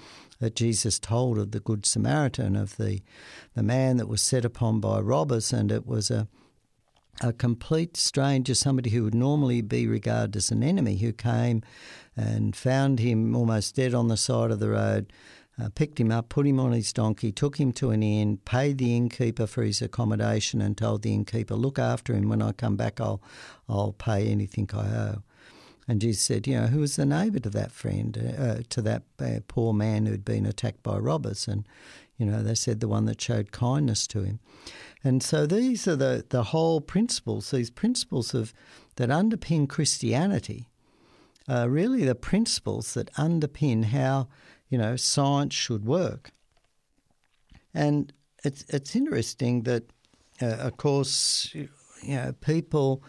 that 0.41 0.55
Jesus 0.55 1.01
told 1.01 1.37
of 1.37 1.51
the 1.51 1.59
Good 1.59 1.85
Samaritan, 1.85 2.55
of 2.55 2.77
the 2.77 3.01
the 3.55 3.63
man 3.63 3.97
that 3.97 4.07
was 4.07 4.23
set 4.23 4.45
upon 4.45 4.79
by 4.79 5.01
robbers, 5.01 5.53
and 5.53 5.73
it 5.73 5.87
was 5.87 6.11
a 6.11 6.29
a 7.21 7.33
complete 7.33 7.97
stranger, 7.97 8.55
somebody 8.55 8.91
who 8.91 9.03
would 9.03 9.15
normally 9.15 9.61
be 9.61 9.87
regarded 9.87 10.37
as 10.37 10.51
an 10.51 10.63
enemy, 10.63 10.99
who 10.99 11.13
came 11.13 11.63
and 12.17 12.55
found 12.55 13.01
him 13.01 13.35
almost 13.35 13.75
dead 13.75 13.95
on 13.95 14.09
the 14.09 14.17
side 14.17 14.51
of 14.51 14.61
the 14.61 14.69
road, 14.69 15.13
uh, 15.61 15.69
picked 15.75 15.99
him 15.99 16.11
up, 16.11 16.29
put 16.29 16.47
him 16.47 16.61
on 16.61 16.73
his 16.73 16.93
donkey, 16.93 17.33
took 17.33 17.59
him 17.59 17.73
to 17.73 17.91
an 17.91 18.03
inn, 18.03 18.39
paid 18.45 18.79
the 18.79 18.97
innkeeper 18.97 19.47
for 19.47 19.63
his 19.63 19.83
accommodation, 19.83 20.61
and 20.61 20.77
told 20.77 21.03
the 21.03 21.15
innkeeper, 21.15 21.55
"Look 21.55 21.79
after 21.79 22.15
him. 22.15 22.29
When 22.29 22.43
I 22.43 22.53
come 22.53 22.77
back, 22.77 23.01
I'll 23.01 23.21
I'll 23.69 23.93
pay 23.93 24.29
anything 24.29 24.71
I 24.73 24.87
owe." 24.89 25.23
And 25.89 26.01
Jesus 26.01 26.23
said, 26.23 26.47
"You 26.47 26.61
know, 26.61 26.67
who 26.69 26.81
was 26.81 26.97
the 26.97 27.07
neighbour 27.07 27.41
to 27.41 27.51
that 27.51 27.73
friend, 27.73 28.37
uh, 28.39 28.63
to 28.69 28.83
that 28.83 29.03
uh, 29.19 29.41
poor 29.49 29.73
man 29.73 30.07
who'd 30.07 30.25
been 30.25 30.47
attacked 30.47 30.83
by 30.83 30.99
robbers?" 30.99 31.49
And 31.49 31.67
you 32.19 32.27
know, 32.27 32.43
they 32.43 32.55
said 32.55 32.81
the 32.81 32.89
one 32.89 33.07
that 33.07 33.21
showed 33.21 33.53
kindness 33.53 34.07
to 34.09 34.23
him. 34.23 34.41
And 35.05 35.23
so 35.23 35.47
these 35.47 35.87
are 35.87 35.97
the, 35.97 36.25
the 36.29 36.43
whole 36.45 36.81
principles, 36.81 37.53
these 37.53 37.71
principles 37.71 38.35
of 38.35 38.53
that 38.97 39.09
underpin 39.09 39.69
Christianity, 39.69 40.69
are 41.47 41.69
really 41.69 42.05
the 42.05 42.17
principles 42.17 42.95
that 42.95 43.13
underpin 43.15 43.85
how, 43.85 44.29
you 44.69 44.79
know, 44.79 44.97
science 44.97 45.55
should 45.55 45.85
work. 45.85 46.33
And 47.75 48.13
it's 48.45 48.65
it's 48.69 48.97
interesting 48.97 49.63
that, 49.65 49.85
uh, 50.41 50.67
of 50.67 50.77
course, 50.77 51.51
you 51.55 51.69
know, 52.03 52.33
people 52.41 53.03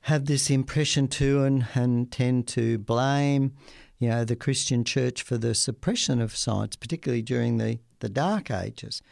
have 0.00 0.24
this 0.24 0.50
impression 0.50 1.08
too, 1.08 1.44
and, 1.44 1.66
and 1.74 2.10
tend 2.10 2.46
to 2.48 2.78
blame, 2.78 3.52
you 3.98 4.08
know, 4.08 4.24
the 4.24 4.36
Christian 4.36 4.84
Church 4.84 5.22
for 5.22 5.38
the 5.38 5.54
suppression 5.54 6.20
of 6.20 6.36
science, 6.36 6.76
particularly 6.76 7.22
during 7.22 7.58
the 7.58 7.78
the 8.00 8.08
Dark 8.08 8.50
Ages. 8.50 9.02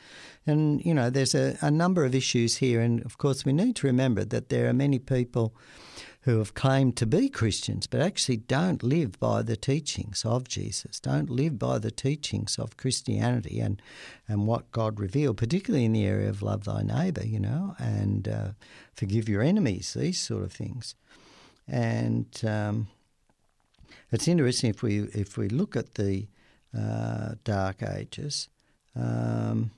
And, 0.46 0.80
you 0.84 0.94
know, 0.94 1.10
there's 1.10 1.34
a, 1.34 1.58
a 1.60 1.70
number 1.70 2.04
of 2.04 2.14
issues 2.14 2.58
here. 2.58 2.80
And, 2.80 3.04
of 3.04 3.18
course, 3.18 3.44
we 3.44 3.52
need 3.52 3.74
to 3.76 3.86
remember 3.88 4.24
that 4.24 4.48
there 4.48 4.68
are 4.68 4.72
many 4.72 5.00
people 5.00 5.56
who 6.26 6.38
have 6.38 6.54
claimed 6.54 6.96
to 6.96 7.06
be 7.06 7.28
Christians 7.28 7.86
but 7.86 8.00
actually 8.00 8.36
don't 8.36 8.82
live 8.82 9.18
by 9.20 9.42
the 9.42 9.56
teachings 9.56 10.24
of 10.24 10.48
Jesus, 10.48 10.98
don't 10.98 11.30
live 11.30 11.56
by 11.56 11.78
the 11.78 11.92
teachings 11.92 12.58
of 12.58 12.76
Christianity 12.76 13.60
and, 13.60 13.80
and 14.26 14.44
what 14.44 14.72
God 14.72 14.98
revealed, 14.98 15.36
particularly 15.36 15.84
in 15.84 15.92
the 15.92 16.04
area 16.04 16.28
of 16.28 16.42
love 16.42 16.64
thy 16.64 16.82
neighbour, 16.82 17.24
you 17.24 17.38
know, 17.38 17.76
and 17.78 18.26
uh, 18.26 18.48
forgive 18.92 19.28
your 19.28 19.40
enemies, 19.40 19.94
these 19.94 20.18
sort 20.18 20.42
of 20.42 20.52
things. 20.52 20.96
And 21.68 22.26
um, 22.44 22.88
it's 24.10 24.26
interesting 24.26 24.70
if 24.70 24.82
we 24.82 25.02
if 25.14 25.38
we 25.38 25.48
look 25.48 25.76
at 25.76 25.94
the 25.94 26.26
uh, 26.76 27.36
Dark 27.44 27.84
Ages, 27.84 28.48
um, 28.96 29.70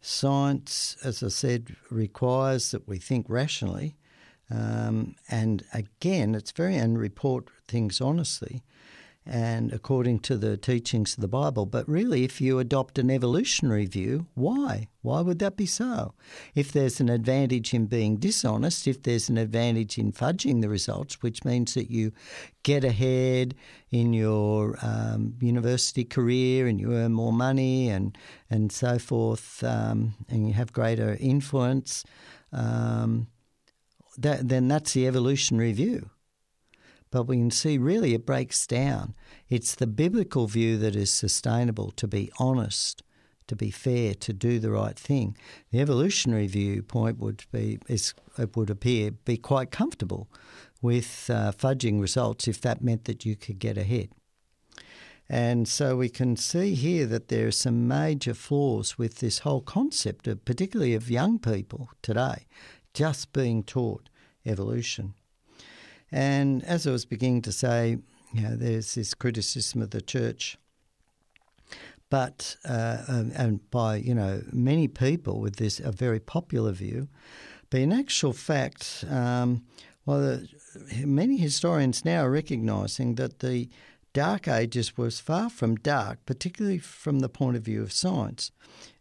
science, 0.00 0.96
as 1.02 1.20
I 1.20 1.28
said, 1.28 1.74
requires 1.90 2.70
that 2.70 2.86
we 2.86 2.98
think 2.98 3.26
rationally. 3.28 3.96
Um, 4.50 5.14
and 5.28 5.64
again, 5.72 6.34
it's 6.34 6.52
very, 6.52 6.76
and 6.76 6.98
report 6.98 7.48
things 7.66 8.00
honestly 8.00 8.62
and 9.26 9.72
according 9.72 10.18
to 10.18 10.36
the 10.36 10.56
teachings 10.56 11.14
of 11.14 11.20
the 11.22 11.28
Bible. 11.28 11.64
But 11.64 11.88
really, 11.88 12.24
if 12.24 12.40
you 12.40 12.58
adopt 12.58 12.98
an 12.98 13.10
evolutionary 13.10 13.86
view, 13.86 14.26
why? 14.34 14.88
Why 15.00 15.22
would 15.22 15.38
that 15.38 15.56
be 15.56 15.66
so? 15.66 16.14
If 16.54 16.72
there's 16.72 17.00
an 17.00 17.08
advantage 17.08 17.72
in 17.72 17.86
being 17.86 18.16
dishonest, 18.16 18.86
if 18.86 19.02
there's 19.02 19.30
an 19.30 19.38
advantage 19.38 19.98
in 19.98 20.12
fudging 20.12 20.60
the 20.60 20.68
results, 20.68 21.22
which 21.22 21.44
means 21.44 21.74
that 21.74 21.90
you 21.90 22.12
get 22.62 22.84
ahead 22.84 23.54
in 23.90 24.12
your 24.12 24.78
um, 24.82 25.34
university 25.40 26.04
career 26.04 26.66
and 26.66 26.78
you 26.78 26.92
earn 26.92 27.12
more 27.12 27.32
money 27.32 27.88
and, 27.88 28.16
and 28.50 28.72
so 28.72 28.98
forth, 28.98 29.64
um, 29.64 30.14
and 30.28 30.46
you 30.46 30.52
have 30.52 30.72
greater 30.72 31.16
influence, 31.18 32.04
um, 32.52 33.26
that, 34.18 34.48
then 34.48 34.68
that's 34.68 34.92
the 34.92 35.06
evolutionary 35.06 35.72
view 35.72 36.10
but 37.14 37.28
we 37.28 37.36
can 37.36 37.52
see 37.52 37.78
really 37.78 38.12
it 38.12 38.26
breaks 38.26 38.66
down. 38.66 39.14
It's 39.48 39.76
the 39.76 39.86
biblical 39.86 40.48
view 40.48 40.76
that 40.78 40.96
is 40.96 41.12
sustainable, 41.12 41.92
to 41.92 42.08
be 42.08 42.28
honest, 42.40 43.04
to 43.46 43.54
be 43.54 43.70
fair, 43.70 44.14
to 44.14 44.32
do 44.32 44.58
the 44.58 44.72
right 44.72 44.98
thing. 44.98 45.36
The 45.70 45.78
evolutionary 45.78 46.48
viewpoint 46.48 47.20
would 47.20 47.44
be, 47.52 47.78
is, 47.86 48.14
it 48.36 48.56
would 48.56 48.68
appear, 48.68 49.12
be 49.12 49.36
quite 49.36 49.70
comfortable 49.70 50.28
with 50.82 51.30
uh, 51.32 51.52
fudging 51.52 52.00
results 52.00 52.48
if 52.48 52.60
that 52.62 52.82
meant 52.82 53.04
that 53.04 53.24
you 53.24 53.36
could 53.36 53.60
get 53.60 53.78
ahead. 53.78 54.08
And 55.28 55.68
so 55.68 55.96
we 55.96 56.08
can 56.08 56.36
see 56.36 56.74
here 56.74 57.06
that 57.06 57.28
there 57.28 57.46
are 57.46 57.52
some 57.52 57.86
major 57.86 58.34
flaws 58.34 58.98
with 58.98 59.20
this 59.20 59.38
whole 59.38 59.62
concept 59.62 60.26
of, 60.26 60.44
particularly 60.44 60.94
of 60.94 61.10
young 61.10 61.38
people 61.38 61.90
today, 62.02 62.46
just 62.94 63.32
being 63.32 63.62
taught 63.62 64.08
evolution. 64.46 65.14
And 66.10 66.64
as 66.64 66.86
I 66.86 66.92
was 66.92 67.04
beginning 67.04 67.42
to 67.42 67.52
say, 67.52 67.98
you 68.32 68.42
know, 68.42 68.56
there's 68.56 68.94
this 68.94 69.14
criticism 69.14 69.82
of 69.82 69.90
the 69.90 70.00
church, 70.00 70.56
but 72.08 72.56
uh, 72.64 72.98
um, 73.08 73.32
and 73.34 73.70
by 73.70 73.96
you 73.96 74.14
know 74.14 74.42
many 74.52 74.86
people 74.88 75.40
with 75.40 75.56
this 75.56 75.80
a 75.80 75.90
very 75.90 76.20
popular 76.20 76.72
view, 76.72 77.08
but 77.70 77.80
in 77.80 77.92
actual 77.92 78.32
fact, 78.32 79.04
um, 79.10 79.64
well, 80.06 80.20
the, 80.20 80.48
many 81.04 81.36
historians 81.36 82.04
now 82.04 82.24
are 82.24 82.30
recognising 82.30 83.16
that 83.16 83.40
the 83.40 83.68
Dark 84.14 84.46
Ages 84.46 84.96
was 84.96 85.18
far 85.18 85.50
from 85.50 85.74
dark, 85.74 86.24
particularly 86.24 86.78
from 86.78 87.18
the 87.18 87.28
point 87.28 87.56
of 87.56 87.64
view 87.64 87.82
of 87.82 87.92
science. 87.92 88.52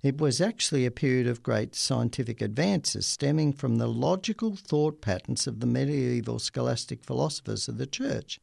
It 0.02 0.20
was 0.20 0.42
actually 0.42 0.88
a 0.88 0.92
period 0.92 1.28
of 1.28 1.44
great 1.44 1.76
scientific 1.76 2.42
advances 2.42 3.06
stemming 3.06 3.54
from 3.54 3.76
the 3.76 3.88
logical 3.88 4.56
thought 4.56 5.02
patterns 5.02 5.46
of 5.46 5.60
the 5.60 5.68
medieval 5.68 6.40
scholastic 6.40 7.04
philosophers 7.04 7.68
of 7.68 7.78
the 7.78 7.86
Church, 7.86 8.42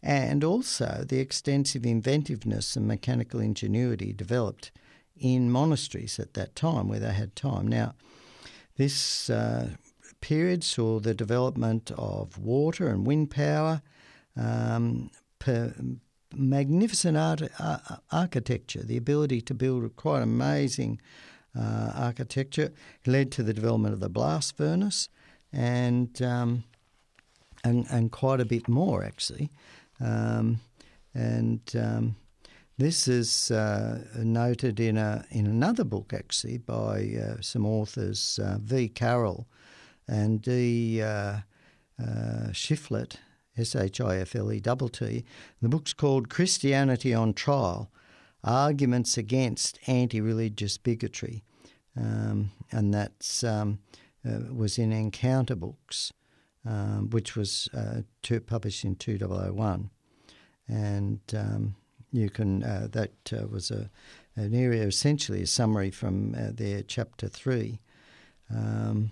and 0.00 0.44
also 0.44 1.04
the 1.06 1.18
extensive 1.18 1.84
inventiveness 1.84 2.76
and 2.76 2.86
mechanical 2.86 3.40
ingenuity 3.40 4.12
developed 4.12 4.70
in 5.16 5.50
monasteries 5.50 6.20
at 6.20 6.34
that 6.34 6.54
time 6.54 6.86
where 6.86 7.00
they 7.00 7.12
had 7.12 7.34
time. 7.34 7.66
Now, 7.66 7.96
this 8.76 9.28
uh, 9.28 9.70
period 10.20 10.62
saw 10.62 11.00
the 11.00 11.12
development 11.12 11.90
of 11.98 12.38
water 12.38 12.86
and 12.86 13.04
wind 13.04 13.32
power, 13.32 13.82
um, 14.36 15.10
magnificent 16.34 17.16
art, 17.16 17.42
architecture, 18.10 18.82
the 18.82 18.96
ability 18.96 19.40
to 19.42 19.54
build 19.54 19.94
quite 19.96 20.22
amazing 20.22 21.00
uh, 21.58 21.92
architecture 21.94 22.72
led 23.06 23.30
to 23.32 23.42
the 23.42 23.52
development 23.52 23.92
of 23.92 24.00
the 24.00 24.08
blast 24.08 24.56
furnace 24.56 25.08
and 25.52 26.22
um, 26.22 26.64
and, 27.64 27.86
and 27.90 28.10
quite 28.10 28.40
a 28.40 28.44
bit 28.44 28.68
more 28.68 29.04
actually. 29.04 29.50
Um, 30.00 30.60
and 31.14 31.60
um, 31.78 32.16
this 32.78 33.06
is 33.06 33.50
uh, 33.50 34.02
noted 34.16 34.80
in 34.80 34.96
a 34.96 35.24
in 35.30 35.46
another 35.46 35.84
book 35.84 36.12
actually 36.12 36.58
by 36.58 37.14
uh, 37.22 37.40
some 37.40 37.66
authors 37.66 38.40
uh, 38.42 38.58
V. 38.60 38.88
Carroll 38.88 39.46
and 40.08 40.40
D. 40.40 41.02
Uh, 41.02 41.40
Shiflett 42.50 43.18
S 43.56 43.76
H 43.76 44.00
I 44.00 44.16
F 44.18 44.34
L 44.34 44.52
E 44.52 44.60
T. 44.60 45.24
The 45.60 45.68
book's 45.68 45.92
called 45.92 46.28
Christianity 46.28 47.12
on 47.12 47.34
Trial 47.34 47.90
Arguments 48.44 49.16
Against 49.16 49.78
Anti 49.86 50.20
Religious 50.20 50.78
Bigotry. 50.78 51.42
Um, 51.96 52.50
and 52.70 52.94
that 52.94 53.42
um, 53.46 53.78
uh, 54.26 54.52
was 54.52 54.78
in 54.78 54.92
Encounter 54.92 55.54
Books, 55.54 56.12
um, 56.66 57.10
which 57.10 57.36
was 57.36 57.68
uh, 57.76 58.02
to, 58.22 58.40
published 58.40 58.84
in 58.84 58.96
2001. 58.96 59.90
And 60.68 61.20
um, 61.36 61.74
you 62.12 62.30
can, 62.30 62.62
uh, 62.62 62.88
that 62.92 63.32
uh, 63.32 63.46
was 63.46 63.70
a, 63.70 63.90
an 64.36 64.54
area, 64.54 64.84
essentially 64.84 65.42
a 65.42 65.46
summary 65.46 65.90
from 65.90 66.34
uh, 66.34 66.50
their 66.52 66.82
chapter 66.82 67.28
3. 67.28 67.78
Um, 68.54 69.10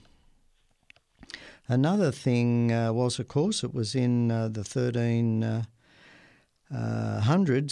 Another 1.70 2.10
thing 2.10 2.72
uh, 2.72 2.92
was, 2.92 3.20
of 3.20 3.28
course, 3.28 3.62
it 3.62 3.72
was 3.72 3.94
in 3.94 4.32
uh, 4.32 4.48
the 4.48 4.62
1300s 4.62 5.64
uh, 6.72 6.74
uh, 6.74 7.20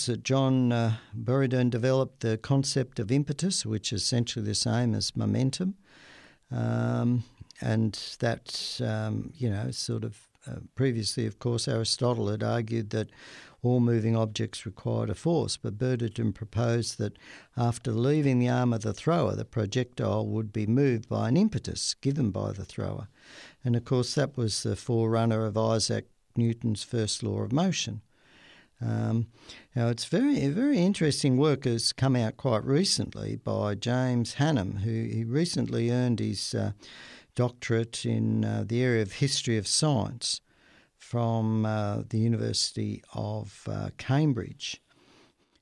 that 0.06 0.20
John 0.22 0.70
uh, 0.70 0.98
Buridan 1.12 1.68
developed 1.68 2.20
the 2.20 2.38
concept 2.38 3.00
of 3.00 3.10
impetus, 3.10 3.66
which 3.66 3.92
is 3.92 4.02
essentially 4.02 4.44
the 4.44 4.54
same 4.54 4.94
as 4.94 5.16
momentum. 5.16 5.74
Um, 6.52 7.24
and 7.60 8.00
that, 8.20 8.80
um, 8.84 9.32
you 9.36 9.50
know, 9.50 9.72
sort 9.72 10.04
of 10.04 10.16
previously, 10.76 11.26
of 11.26 11.40
course, 11.40 11.66
Aristotle 11.66 12.28
had 12.28 12.44
argued 12.44 12.90
that 12.90 13.08
all 13.62 13.80
moving 13.80 14.16
objects 14.16 14.64
required 14.64 15.10
a 15.10 15.14
force, 15.14 15.56
but 15.56 15.78
Buridan 15.78 16.32
proposed 16.32 16.98
that 16.98 17.18
after 17.56 17.90
leaving 17.92 18.38
the 18.38 18.48
arm 18.48 18.72
of 18.72 18.82
the 18.82 18.92
thrower, 18.92 19.34
the 19.34 19.44
projectile 19.44 20.26
would 20.26 20.52
be 20.52 20.66
moved 20.66 21.08
by 21.08 21.28
an 21.28 21.36
impetus 21.36 21.94
given 21.94 22.30
by 22.30 22.52
the 22.52 22.64
thrower. 22.64 23.08
And 23.64 23.74
of 23.74 23.84
course, 23.84 24.14
that 24.14 24.36
was 24.36 24.62
the 24.62 24.76
forerunner 24.76 25.44
of 25.44 25.58
Isaac 25.58 26.06
Newton's 26.36 26.84
first 26.84 27.22
law 27.22 27.40
of 27.40 27.52
motion. 27.52 28.02
Um, 28.80 29.26
now, 29.74 29.88
it's 29.88 30.04
very, 30.04 30.46
very 30.48 30.78
interesting 30.78 31.36
work 31.36 31.64
has 31.64 31.92
come 31.92 32.14
out 32.14 32.36
quite 32.36 32.64
recently 32.64 33.34
by 33.34 33.74
James 33.74 34.36
Hannam, 34.36 34.82
who 34.82 34.90
he 34.90 35.24
recently 35.24 35.90
earned 35.90 36.20
his 36.20 36.54
uh, 36.54 36.72
doctorate 37.34 38.04
in 38.04 38.44
uh, 38.44 38.64
the 38.64 38.80
area 38.80 39.02
of 39.02 39.14
history 39.14 39.58
of 39.58 39.66
science 39.66 40.40
from 40.98 41.64
uh, 41.64 42.02
the 42.08 42.18
University 42.18 43.02
of 43.14 43.66
uh, 43.70 43.90
Cambridge. 43.96 44.82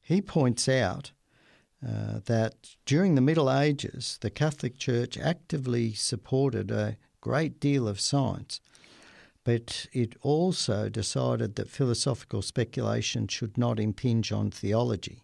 He 0.03 0.20
points 0.20 0.68
out 0.68 1.12
uh, 1.87 2.20
that 2.25 2.55
during 2.85 3.14
the 3.14 3.20
Middle 3.20 3.53
Ages, 3.53 4.18
the 4.20 4.31
Catholic 4.31 4.79
Church 4.79 5.18
actively 5.18 5.92
supported 5.92 6.70
a 6.70 6.96
great 7.20 7.61
deal 7.61 7.87
of 7.87 8.01
science, 8.01 8.61
but 9.44 9.87
it 9.92 10.16
also 10.22 10.88
decided 10.88 11.55
that 11.55 11.68
philosophical 11.68 12.42
speculation 12.42 13.29
should 13.29 13.57
not 13.57 13.79
impinge 13.79 14.33
on 14.33 14.51
theology. 14.51 15.22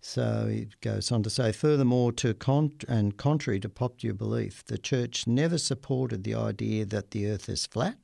So 0.00 0.46
it 0.48 0.80
goes 0.80 1.10
on 1.10 1.24
to 1.24 1.30
say, 1.30 1.50
furthermore, 1.50 2.12
to 2.12 2.34
con- 2.34 2.78
and 2.86 3.16
contrary 3.16 3.58
to 3.60 3.68
popular 3.68 4.14
belief, 4.14 4.64
the 4.64 4.78
Church 4.78 5.26
never 5.26 5.58
supported 5.58 6.22
the 6.22 6.34
idea 6.34 6.84
that 6.84 7.10
the 7.10 7.28
earth 7.28 7.48
is 7.48 7.66
flat, 7.66 7.96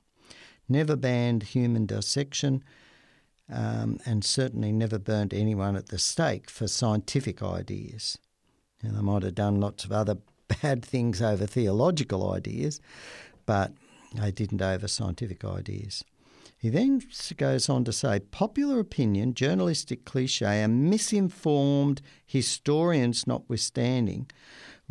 never 0.73 0.97
banned 0.97 1.43
human 1.45 1.87
dissection, 1.87 2.65
um, 3.49 3.99
and 4.07 4.25
certainly 4.25 4.73
never 4.73 4.99
burnt 4.99 5.33
anyone 5.33 5.77
at 5.77 5.89
the 5.89 5.99
stake 5.99 6.49
for 6.51 6.67
scientific 6.67 7.43
ideas. 7.43 8.19
And 8.83 8.97
they 8.97 9.03
might 9.03 9.23
have 9.23 9.35
done 9.35 9.61
lots 9.61 9.85
of 9.85 9.93
other 9.93 10.19
bad 10.63 10.85
things 10.85 11.23
over 11.23 11.47
theological 11.47 12.33
ideas, 12.33 12.81
but 13.47 13.73
they 14.15 14.33
didn't 14.33 14.63
over 14.63 14.89
scientific 14.89 15.45
ideas. 15.45 16.03
He 16.63 16.69
then 16.69 17.03
goes 17.37 17.69
on 17.69 17.83
to 17.85 17.93
say 17.93 18.21
popular 18.21 18.79
opinion, 18.79 19.35
journalistic 19.35 20.05
cliche, 20.05 20.63
and 20.63 20.89
misinformed 20.89 22.01
historians 22.25 23.27
notwithstanding, 23.27 24.31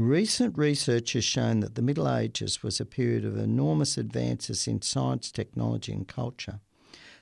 recent 0.08 0.58
research 0.58 1.14
has 1.14 1.24
shown 1.24 1.60
that 1.62 1.76
the 1.76 1.82
Middle 1.82 2.10
Ages 2.10 2.64
was 2.64 2.80
a 2.80 2.86
period 2.86 3.26
of 3.26 3.38
enormous 3.38 3.98
advances 3.98 4.68
in 4.68 4.82
science, 4.82 5.32
technology, 5.32 5.92
and 5.92 6.08
culture. 6.08 6.60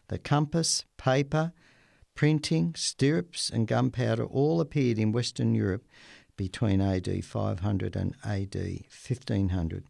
The 0.08 0.18
compass, 0.18 0.86
paper, 0.98 1.54
printing, 2.16 2.76
stirrups, 2.76 3.50
and 3.50 3.68
gunpowder 3.68 4.26
all 4.26 4.60
appeared 4.62 5.00
in 5.00 5.12
Western 5.12 5.56
Europe 5.56 5.86
between 6.36 6.82
AD 6.82 7.24
500 7.24 7.96
and 7.96 8.16
AD 8.24 8.56
1500. 8.56 9.84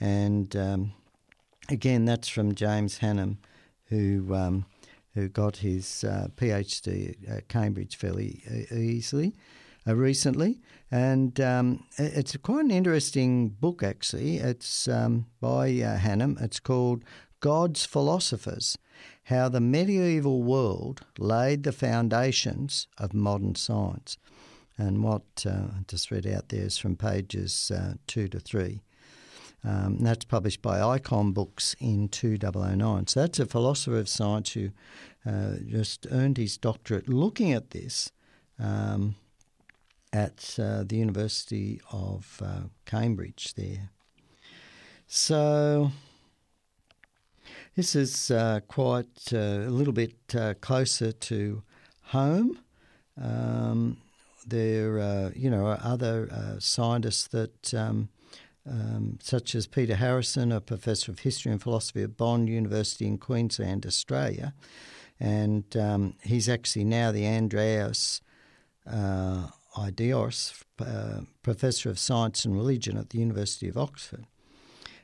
And 0.00 0.56
um, 0.56 0.92
again, 1.68 2.04
that's 2.04 2.28
from 2.28 2.54
James 2.54 2.98
Hannam, 2.98 3.38
who 3.86 4.34
um, 4.34 4.66
who 5.14 5.28
got 5.28 5.58
his 5.58 6.04
uh, 6.04 6.28
PhD 6.36 7.16
at 7.28 7.48
Cambridge 7.48 7.96
fairly 7.96 8.42
easily 8.72 9.34
uh, 9.86 9.96
recently, 9.96 10.60
and 10.90 11.40
um, 11.40 11.84
it's 11.98 12.36
quite 12.36 12.64
an 12.64 12.70
interesting 12.70 13.48
book 13.48 13.82
actually. 13.82 14.38
It's 14.38 14.88
um, 14.88 15.26
by 15.40 15.68
uh, 15.68 15.98
Hannam. 15.98 16.40
It's 16.40 16.60
called 16.60 17.04
God's 17.40 17.86
Philosophers 17.86 18.76
how 19.30 19.48
the 19.48 19.60
medieval 19.60 20.42
world 20.42 21.02
laid 21.18 21.62
the 21.62 21.72
foundations 21.72 22.88
of 22.98 23.14
modern 23.14 23.54
science. 23.54 24.18
And 24.76 25.04
what 25.04 25.46
uh, 25.46 25.50
I 25.50 25.84
just 25.86 26.10
read 26.10 26.26
out 26.26 26.48
there 26.48 26.64
is 26.64 26.78
from 26.78 26.96
pages 26.96 27.70
uh, 27.70 27.94
two 28.06 28.28
to 28.28 28.40
three. 28.40 28.82
Um, 29.62 29.98
that's 30.00 30.24
published 30.24 30.62
by 30.62 30.80
Icon 30.80 31.32
Books 31.32 31.76
in 31.78 32.08
2009. 32.08 33.06
So 33.06 33.20
that's 33.20 33.38
a 33.38 33.46
philosopher 33.46 33.98
of 33.98 34.08
science 34.08 34.52
who 34.52 34.70
uh, 35.24 35.56
just 35.66 36.06
earned 36.10 36.38
his 36.38 36.56
doctorate 36.56 37.08
looking 37.08 37.52
at 37.52 37.70
this 37.70 38.10
um, 38.58 39.16
at 40.12 40.56
uh, 40.58 40.84
the 40.84 40.96
University 40.96 41.80
of 41.92 42.40
uh, 42.44 42.62
Cambridge 42.84 43.54
there. 43.54 43.90
So 45.06 45.92
this 47.76 47.94
is 47.94 48.30
uh, 48.30 48.60
quite 48.68 49.32
uh, 49.32 49.36
a 49.36 49.70
little 49.70 49.92
bit 49.92 50.16
uh, 50.36 50.54
closer 50.60 51.12
to 51.12 51.62
home. 52.02 52.58
Um, 53.20 53.98
there, 54.46 54.98
uh, 54.98 55.30
you 55.34 55.50
know, 55.50 55.66
are 55.66 55.80
other 55.82 56.28
uh, 56.32 56.58
scientists 56.58 57.28
that, 57.28 57.74
um, 57.74 58.08
um, 58.68 59.18
such 59.22 59.54
as 59.54 59.66
Peter 59.66 59.96
Harrison, 59.96 60.52
a 60.52 60.60
professor 60.60 61.12
of 61.12 61.20
history 61.20 61.52
and 61.52 61.62
philosophy 61.62 62.02
at 62.02 62.16
Bond 62.16 62.48
University 62.48 63.06
in 63.06 63.18
Queensland, 63.18 63.86
Australia, 63.86 64.54
and 65.18 65.76
um, 65.76 66.14
he's 66.22 66.48
actually 66.48 66.84
now 66.84 67.12
the 67.12 67.26
Andreas 67.26 68.22
uh, 68.86 69.48
Idreos 69.76 70.64
Professor 71.42 71.90
of 71.90 71.98
Science 71.98 72.44
and 72.44 72.54
Religion 72.54 72.96
at 72.96 73.10
the 73.10 73.18
University 73.18 73.68
of 73.68 73.76
Oxford. 73.76 74.26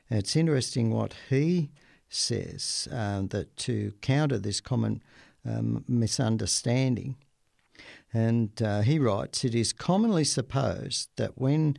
And 0.09 0.19
it's 0.19 0.35
interesting 0.35 0.91
what 0.91 1.15
he 1.29 1.71
says 2.09 2.87
um, 2.91 3.27
that 3.27 3.55
to 3.57 3.93
counter 4.01 4.37
this 4.37 4.61
common 4.61 5.01
um, 5.45 5.83
misunderstanding, 5.87 7.15
and 8.13 8.61
uh, 8.61 8.81
he 8.81 8.99
writes, 8.99 9.43
it 9.43 9.53
is 9.53 9.73
commonly 9.73 10.23
supposed 10.23 11.09
that 11.17 11.37
when 11.37 11.77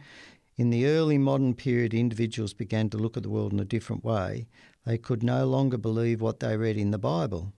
in 0.56 0.70
the 0.70 0.86
early 0.86 1.18
modern 1.18 1.54
period 1.54 1.94
individuals 1.94 2.52
began 2.52 2.90
to 2.90 2.98
look 2.98 3.16
at 3.16 3.22
the 3.22 3.30
world 3.30 3.52
in 3.52 3.60
a 3.60 3.64
different 3.64 4.04
way, 4.04 4.48
they 4.84 4.98
could 4.98 5.22
no 5.22 5.46
longer 5.46 5.78
believe 5.78 6.20
what 6.20 6.40
they 6.40 6.56
read 6.56 6.76
in 6.76 6.90
the 6.90 6.98
Bible. 6.98 7.52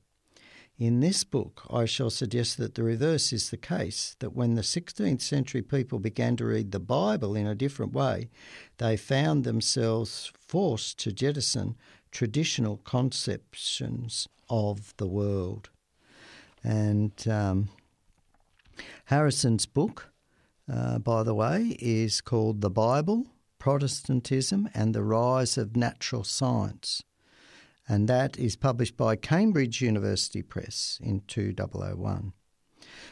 In 0.81 1.01
this 1.01 1.25
book, 1.25 1.67
I 1.69 1.85
shall 1.85 2.09
suggest 2.09 2.57
that 2.57 2.75
the 2.75 2.83
reverse 2.83 3.35
is 3.35 3.51
the 3.51 3.59
case 3.59 4.17
that 4.21 4.35
when 4.35 4.55
the 4.55 4.63
16th 4.63 5.21
century 5.21 5.61
people 5.61 5.99
began 5.99 6.37
to 6.37 6.47
read 6.47 6.73
the 6.73 6.81
Bible 6.81 7.37
in 7.37 7.47
a 7.47 7.55
different 7.55 7.93
way, 7.93 8.31
they 8.79 8.97
found 8.97 9.45
themselves 9.45 10.33
forced 10.35 10.99
to 11.01 11.13
jettison 11.13 11.77
traditional 12.11 12.79
conceptions 12.79 14.27
of 14.49 14.95
the 14.97 15.07
world. 15.07 15.69
And 16.65 17.13
um, 17.29 17.69
Harrison's 19.05 19.67
book, 19.67 20.11
uh, 20.67 20.99
by 20.99 21.25
the 21.25 21.35
way, 21.35 21.77
is 21.79 22.23
called 22.23 22.63
The 22.63 22.71
Bible, 22.71 23.27
Protestantism, 23.59 24.71
and 24.73 24.95
the 24.95 25.05
Rise 25.05 25.59
of 25.59 25.77
Natural 25.77 26.25
Science. 26.25 27.03
And 27.91 28.07
that 28.07 28.39
is 28.39 28.55
published 28.55 28.97
by 28.97 29.17
Cambridge 29.17 29.83
University 29.83 30.43
Press 30.43 31.01
in 31.03 31.23
2001. 31.27 32.33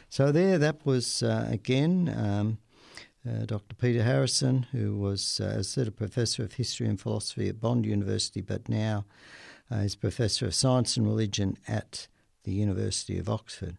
So, 0.08 0.30
there, 0.30 0.56
that 0.56 0.86
was 0.86 1.20
uh, 1.20 1.48
again 1.50 2.14
um, 2.16 2.58
uh, 3.28 3.44
Dr. 3.44 3.74
Peter 3.74 4.04
Harrison, 4.04 4.66
who 4.70 4.96
was, 4.96 5.40
uh, 5.42 5.46
as 5.46 5.68
said, 5.68 5.88
a 5.88 5.90
professor 5.90 6.44
of 6.44 6.52
history 6.52 6.86
and 6.86 7.00
philosophy 7.00 7.48
at 7.48 7.60
Bond 7.60 7.86
University, 7.86 8.40
but 8.40 8.68
now 8.68 9.04
uh, 9.68 9.78
is 9.78 9.96
professor 9.96 10.46
of 10.46 10.54
science 10.54 10.96
and 10.96 11.08
religion 11.08 11.56
at 11.66 12.06
the 12.44 12.52
University 12.52 13.18
of 13.18 13.28
Oxford. 13.28 13.78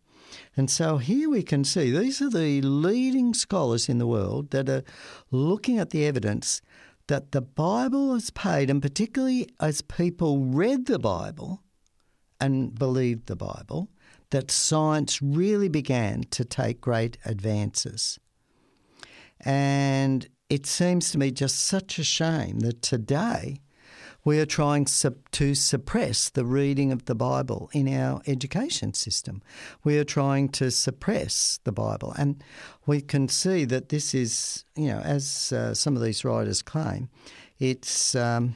And 0.58 0.70
so 0.70 0.98
here 0.98 1.30
we 1.30 1.44
can 1.44 1.64
see 1.64 1.92
these 1.92 2.22
are 2.22 2.30
the 2.30 2.62
leading 2.62 3.34
scholars 3.34 3.88
in 3.88 4.00
the 4.00 4.06
world 4.06 4.52
that 4.52 4.68
are 4.68 4.84
looking 5.32 5.80
at 5.80 5.92
the 5.92 6.06
evidence 6.06 6.62
that 7.10 7.32
the 7.32 7.42
Bible 7.42 8.14
has 8.14 8.30
paid, 8.30 8.70
and 8.70 8.82
particularly 8.82 9.48
as 9.60 9.82
people 9.82 10.46
read 10.46 10.86
the 10.86 11.00
Bible 11.00 11.64
and 12.40 12.78
believed 12.78 13.26
the 13.26 13.36
Bible, 13.36 13.90
that 14.30 14.52
science 14.52 15.22
really 15.22 15.70
began 15.70 16.22
to 16.30 16.46
take 16.46 16.80
great 16.80 17.18
advances. 17.26 18.20
And 19.40 20.30
it 20.50 20.68
seems 20.68 21.12
to 21.12 21.18
me 21.18 21.32
just 21.32 21.60
such 21.60 21.98
a 21.98 22.04
shame 22.04 22.60
that 22.60 22.84
today 22.84 23.58
we 24.24 24.40
are 24.40 24.46
trying 24.46 24.86
to 25.32 25.56
suppress 25.56 26.30
the 26.30 26.46
reading 26.46 26.92
of 26.92 27.06
the 27.06 27.16
Bible 27.16 27.70
in 27.74 27.94
our 27.94 28.22
education 28.28 28.94
system. 28.94 29.42
We 29.84 29.98
are 29.98 30.04
trying 30.04 30.50
to 30.50 30.72
suppress 30.72 31.60
the 31.64 31.72
Bible. 31.72 32.14
And 32.18 32.44
we 32.86 33.02
can 33.02 33.28
see 33.28 33.66
that 33.66 33.90
this 33.90 34.14
is, 34.14 34.66
you 34.76 34.88
know, 34.88 35.00
as 35.00 35.52
uh, 35.52 35.74
some 35.74 35.96
of 35.96 36.02
these 36.02 36.26
writers 36.26 36.62
claim, 36.62 37.10
it's. 37.60 38.16
Um, 38.16 38.56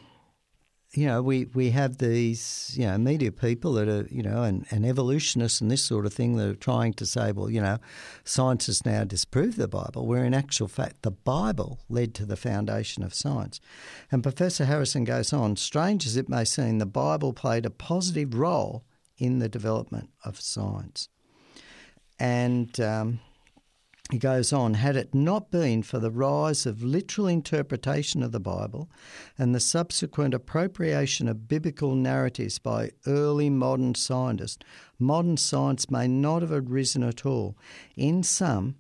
you 0.95 1.07
know, 1.07 1.23
we, 1.23 1.45
we 1.55 1.71
have 1.71 1.97
these, 1.97 2.75
you 2.77 2.85
know, 2.85 2.97
media 2.99 3.31
people 3.31 3.73
that 3.73 3.87
are, 3.87 4.07
you 4.11 4.21
know, 4.21 4.43
and, 4.43 4.67
and 4.69 4.85
evolutionists 4.85 5.59
and 5.59 5.71
this 5.71 5.83
sort 5.83 6.05
of 6.05 6.13
thing 6.13 6.35
that 6.35 6.47
are 6.47 6.55
trying 6.55 6.93
to 6.93 7.05
say, 7.05 7.31
well, 7.31 7.49
you 7.49 7.61
know, 7.61 7.79
scientists 8.23 8.85
now 8.85 9.03
disprove 9.03 9.55
the 9.55 9.67
Bible, 9.67 10.05
where 10.05 10.23
in 10.23 10.35
actual 10.35 10.67
fact 10.67 11.01
the 11.01 11.11
Bible 11.11 11.79
led 11.89 12.13
to 12.15 12.25
the 12.27 12.35
foundation 12.35 13.01
of 13.01 13.15
science. 13.15 13.59
And 14.11 14.21
Professor 14.21 14.65
Harrison 14.65 15.03
goes 15.03 15.33
on, 15.33 15.55
strange 15.55 16.05
as 16.05 16.15
it 16.15 16.29
may 16.29 16.45
seem, 16.45 16.77
the 16.77 16.85
Bible 16.85 17.33
played 17.33 17.65
a 17.65 17.71
positive 17.71 18.35
role 18.35 18.85
in 19.17 19.39
the 19.39 19.49
development 19.49 20.11
of 20.23 20.39
science. 20.39 21.09
And 22.19 22.79
um, 22.79 23.19
he 24.11 24.17
goes 24.17 24.51
on, 24.51 24.75
had 24.75 24.95
it 24.95 25.15
not 25.15 25.49
been 25.49 25.81
for 25.81 25.97
the 25.97 26.11
rise 26.11 26.65
of 26.65 26.83
literal 26.83 27.27
interpretation 27.27 28.21
of 28.21 28.31
the 28.31 28.39
Bible 28.39 28.89
and 29.37 29.55
the 29.55 29.59
subsequent 29.59 30.33
appropriation 30.33 31.27
of 31.27 31.47
biblical 31.47 31.95
narratives 31.95 32.59
by 32.59 32.91
early 33.07 33.49
modern 33.49 33.95
scientists, 33.95 34.63
modern 34.99 35.37
science 35.37 35.89
may 35.89 36.07
not 36.07 36.41
have 36.41 36.51
arisen 36.51 37.01
at 37.01 37.25
all. 37.25 37.57
In 37.95 38.23
sum, 38.23 38.75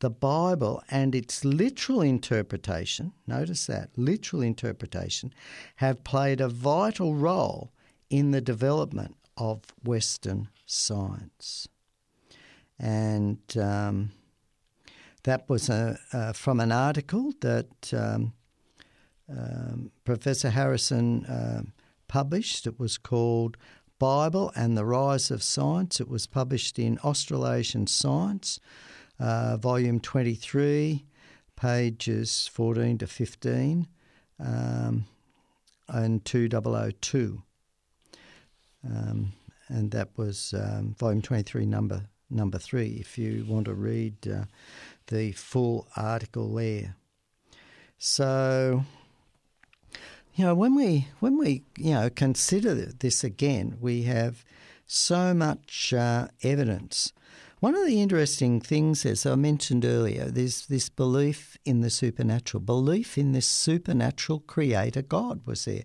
the 0.00 0.10
Bible 0.10 0.82
and 0.88 1.12
its 1.12 1.44
literal 1.44 2.00
interpretation, 2.00 3.12
notice 3.26 3.66
that, 3.66 3.90
literal 3.96 4.42
interpretation, 4.42 5.34
have 5.76 6.04
played 6.04 6.40
a 6.40 6.48
vital 6.48 7.16
role 7.16 7.72
in 8.08 8.30
the 8.30 8.40
development 8.40 9.16
of 9.36 9.62
Western 9.82 10.48
science. 10.66 11.66
And 12.78 13.40
um, 13.60 14.12
that 15.24 15.48
was 15.48 15.68
a, 15.68 15.98
uh, 16.12 16.32
from 16.32 16.60
an 16.60 16.72
article 16.72 17.32
that 17.40 17.92
um, 17.92 18.32
um, 19.28 19.90
Professor 20.04 20.50
Harrison 20.50 21.24
uh, 21.26 21.62
published. 22.06 22.66
It 22.66 22.78
was 22.78 22.96
called 22.98 23.56
Bible 23.98 24.52
and 24.54 24.76
the 24.76 24.84
Rise 24.84 25.30
of 25.30 25.42
Science. 25.42 26.00
It 26.00 26.08
was 26.08 26.26
published 26.26 26.78
in 26.78 26.98
Australasian 26.98 27.86
Science, 27.86 28.60
uh, 29.18 29.56
volume 29.56 30.00
23, 30.00 31.04
pages 31.56 32.48
14 32.52 32.98
to 32.98 33.06
15, 33.06 33.88
um, 34.40 35.04
and 35.88 36.24
2002. 36.24 37.42
Um, 38.84 39.32
and 39.68 39.90
that 39.90 40.10
was 40.16 40.54
um, 40.56 40.94
volume 40.98 41.20
23, 41.20 41.66
number 41.66 42.08
number 42.30 42.58
three, 42.58 42.98
if 43.00 43.16
you 43.16 43.44
want 43.48 43.64
to 43.64 43.74
read 43.74 44.14
uh, 44.28 44.44
the 45.08 45.32
full 45.32 45.86
article 45.96 46.54
there. 46.54 46.96
So, 47.98 48.84
you 50.34 50.44
know, 50.44 50.54
when 50.54 50.74
we 50.74 51.08
when 51.20 51.36
we 51.36 51.64
you 51.76 51.94
know 51.94 52.08
consider 52.08 52.74
this 52.74 53.24
again, 53.24 53.76
we 53.80 54.02
have 54.02 54.44
so 54.86 55.34
much 55.34 55.92
uh, 55.92 56.28
evidence. 56.42 57.12
One 57.60 57.74
of 57.74 57.86
the 57.86 58.00
interesting 58.00 58.60
things, 58.60 59.04
as 59.04 59.26
I 59.26 59.34
mentioned 59.34 59.84
earlier, 59.84 60.26
there's 60.26 60.66
this 60.66 60.88
belief 60.88 61.56
in 61.64 61.80
the 61.80 61.90
supernatural. 61.90 62.60
Belief 62.60 63.18
in 63.18 63.32
this 63.32 63.48
supernatural 63.48 64.38
creator 64.38 65.02
God 65.02 65.44
was 65.44 65.64
there. 65.64 65.82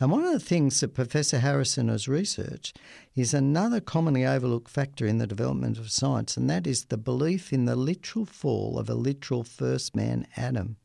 And 0.00 0.10
one 0.10 0.24
of 0.24 0.32
the 0.32 0.40
things 0.40 0.80
that 0.80 0.94
Professor 0.94 1.38
Harrison 1.38 1.86
has 1.86 2.08
researched 2.08 2.80
is 3.14 3.32
another 3.32 3.80
commonly 3.80 4.26
overlooked 4.26 4.68
factor 4.68 5.06
in 5.06 5.18
the 5.18 5.28
development 5.28 5.78
of 5.78 5.92
science, 5.92 6.36
and 6.36 6.50
that 6.50 6.66
is 6.66 6.86
the 6.86 6.96
belief 6.96 7.52
in 7.52 7.66
the 7.66 7.76
literal 7.76 8.26
fall 8.26 8.76
of 8.76 8.90
a 8.90 8.94
literal 8.94 9.44
first 9.44 9.94
man, 9.94 10.26
Adam. 10.36 10.76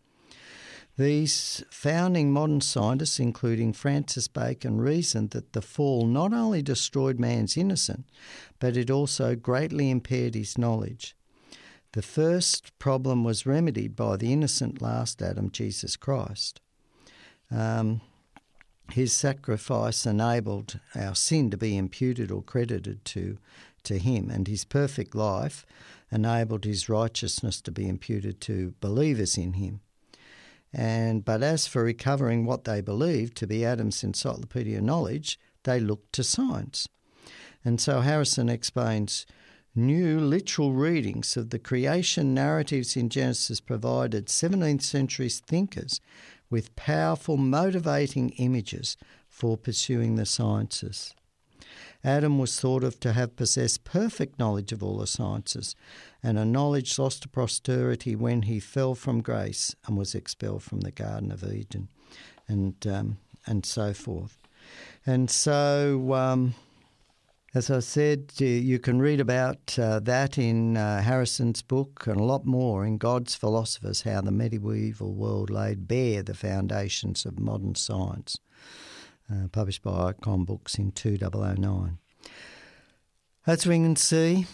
These 0.97 1.63
founding 1.69 2.31
modern 2.31 2.59
scientists, 2.61 3.19
including 3.19 3.71
Francis 3.71 4.27
Bacon, 4.27 4.81
reasoned 4.81 5.29
that 5.29 5.53
the 5.53 5.61
fall 5.61 6.07
not 6.07 6.33
only 6.33 6.63
destroyed 6.63 7.19
man's 7.19 7.55
innocence, 7.55 8.07
but 8.57 8.75
it 8.75 8.89
also 8.89 9.35
greatly 9.35 9.91
impaired 9.91 10.33
his 10.33 10.57
knowledge. 10.57 11.15
The 11.91 12.01
first 12.01 12.77
problem 12.79 13.23
was 13.23 13.45
remedied 13.45 13.95
by 13.95 14.17
the 14.17 14.33
innocent 14.33 14.81
last 14.81 15.21
Adam, 15.21 15.51
Jesus 15.51 15.95
Christ. 15.95 16.61
Um, 17.51 18.01
his 18.91 19.13
sacrifice 19.13 20.03
enabled 20.05 20.79
our 20.95 21.13
sin 21.13 21.51
to 21.51 21.57
be 21.57 21.77
imputed 21.77 22.31
or 22.31 22.41
credited 22.41 23.05
to, 23.05 23.37
to 23.83 23.99
him, 23.99 24.31
and 24.31 24.47
his 24.47 24.65
perfect 24.65 25.13
life 25.13 25.63
enabled 26.11 26.65
his 26.65 26.89
righteousness 26.89 27.61
to 27.61 27.71
be 27.71 27.87
imputed 27.87 28.41
to 28.41 28.73
believers 28.79 29.37
in 29.37 29.53
him. 29.53 29.81
And 30.77 31.25
but 31.25 31.41
as 31.41 31.65
for 31.65 31.83
recovering 31.83 32.45
what 32.45 32.65
they 32.65 32.81
believed 32.81 33.35
to 33.37 33.47
be 33.47 33.65
Adam's 33.65 34.03
encyclopedia 34.03 34.79
knowledge, 34.79 35.39
they 35.63 35.79
looked 35.79 36.13
to 36.13 36.23
science. 36.23 36.87
And 37.65 37.81
so 37.81 38.01
Harrison 38.01 38.47
explains 38.47 39.25
new 39.73 40.19
literal 40.19 40.73
readings 40.73 41.35
of 41.35 41.49
the 41.49 41.57
creation 41.57 42.35
narratives 42.35 42.95
in 42.95 43.09
Genesis 43.09 43.59
provided 43.59 44.27
17th 44.27 44.83
century 44.83 45.29
thinkers 45.29 45.99
with 46.49 46.75
powerful 46.75 47.37
motivating 47.37 48.29
images 48.37 48.97
for 49.27 49.57
pursuing 49.57 50.15
the 50.15 50.25
sciences. 50.27 51.13
Adam 52.03 52.37
was 52.37 52.59
thought 52.59 52.83
of 52.83 52.99
to 52.99 53.13
have 53.13 53.35
possessed 53.35 53.83
perfect 53.83 54.37
knowledge 54.39 54.71
of 54.71 54.83
all 54.83 54.97
the 54.97 55.07
sciences, 55.07 55.75
and 56.27 56.37
a 56.37 56.43
knowledge 56.43 56.99
lost 56.99 57.21
to 57.21 57.29
posterity 57.29 58.13
when 58.13 58.41
he 58.41 58.59
fell 58.59 58.95
from 58.95 59.21
grace 59.21 59.73
and 59.85 59.95
was 59.95 60.13
expelled 60.13 60.61
from 60.61 60.81
the 60.81 60.91
Garden 60.91 61.31
of 61.31 61.41
Eden, 61.41 61.87
and 62.49 62.85
um, 62.85 63.17
and 63.45 63.65
so 63.65 63.93
forth. 63.93 64.37
And 65.05 65.31
so, 65.31 66.13
um, 66.13 66.53
as 67.55 67.71
I 67.71 67.79
said, 67.79 68.33
you 68.39 68.77
can 68.77 68.99
read 68.99 69.21
about 69.21 69.79
uh, 69.79 70.01
that 70.01 70.37
in 70.37 70.75
uh, 70.75 71.01
Harrison's 71.01 71.61
book 71.61 72.05
and 72.07 72.19
a 72.19 72.25
lot 72.25 72.45
more 72.45 72.85
in 72.85 72.97
God's 72.97 73.33
Philosophers 73.33 74.01
How 74.01 74.19
the 74.19 74.29
Medieval 74.29 75.13
World 75.13 75.49
Laid 75.49 75.87
Bare 75.87 76.23
the 76.23 76.33
Foundations 76.33 77.25
of 77.25 77.39
Modern 77.39 77.75
Science, 77.75 78.37
uh, 79.31 79.47
published 79.53 79.81
by 79.81 80.09
Icon 80.09 80.43
Books 80.43 80.77
in 80.77 80.91
2009. 80.91 81.99
As 83.45 83.65
we 83.65 83.75
can 83.75 83.95
see, 83.95 84.45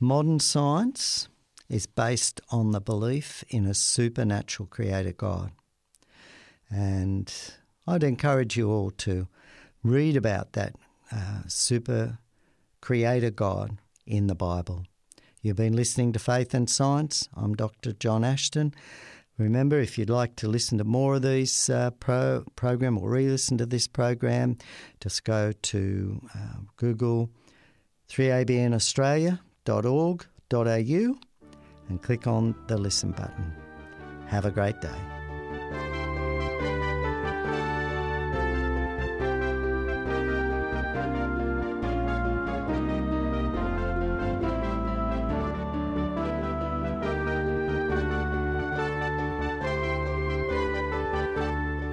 Modern 0.00 0.40
science 0.40 1.28
is 1.68 1.86
based 1.86 2.40
on 2.50 2.72
the 2.72 2.80
belief 2.80 3.44
in 3.48 3.64
a 3.64 3.74
supernatural 3.74 4.66
creator 4.66 5.12
God. 5.12 5.52
And 6.68 7.32
I'd 7.86 8.02
encourage 8.02 8.56
you 8.56 8.70
all 8.70 8.90
to 8.90 9.28
read 9.84 10.16
about 10.16 10.54
that 10.54 10.74
uh, 11.12 11.42
super 11.46 12.18
creator 12.80 13.30
God 13.30 13.78
in 14.04 14.26
the 14.26 14.34
Bible. 14.34 14.84
You've 15.42 15.56
been 15.56 15.76
listening 15.76 16.12
to 16.14 16.18
Faith 16.18 16.54
and 16.54 16.68
Science. 16.68 17.28
I'm 17.36 17.54
Dr. 17.54 17.92
John 17.92 18.24
Ashton. 18.24 18.74
Remember, 19.38 19.78
if 19.78 19.96
you'd 19.96 20.10
like 20.10 20.34
to 20.36 20.48
listen 20.48 20.78
to 20.78 20.84
more 20.84 21.16
of 21.16 21.22
these 21.22 21.70
uh, 21.70 21.90
pro- 21.92 22.44
program 22.56 22.98
or 22.98 23.10
re-listen 23.10 23.58
to 23.58 23.66
this 23.66 23.86
program, 23.86 24.58
just 25.00 25.22
go 25.24 25.52
to 25.52 26.20
uh, 26.34 26.58
Google 26.76 27.30
3ABN 28.08 28.74
Australia 28.74 29.40
au 29.68 30.18
and 31.88 32.02
click 32.02 32.26
on 32.26 32.54
the 32.66 32.76
listen 32.76 33.12
button. 33.12 33.52
Have 34.26 34.46
a 34.46 34.50
great 34.50 34.80
day. 34.80 34.90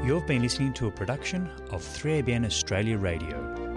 You've 0.03 0.27
been 0.27 0.41
listening 0.41 0.73
to 0.73 0.87
a 0.87 0.91
production 0.91 1.49
of 1.69 1.81
3ABN 1.81 2.45
Australia 2.45 2.97
Radio. 2.97 3.70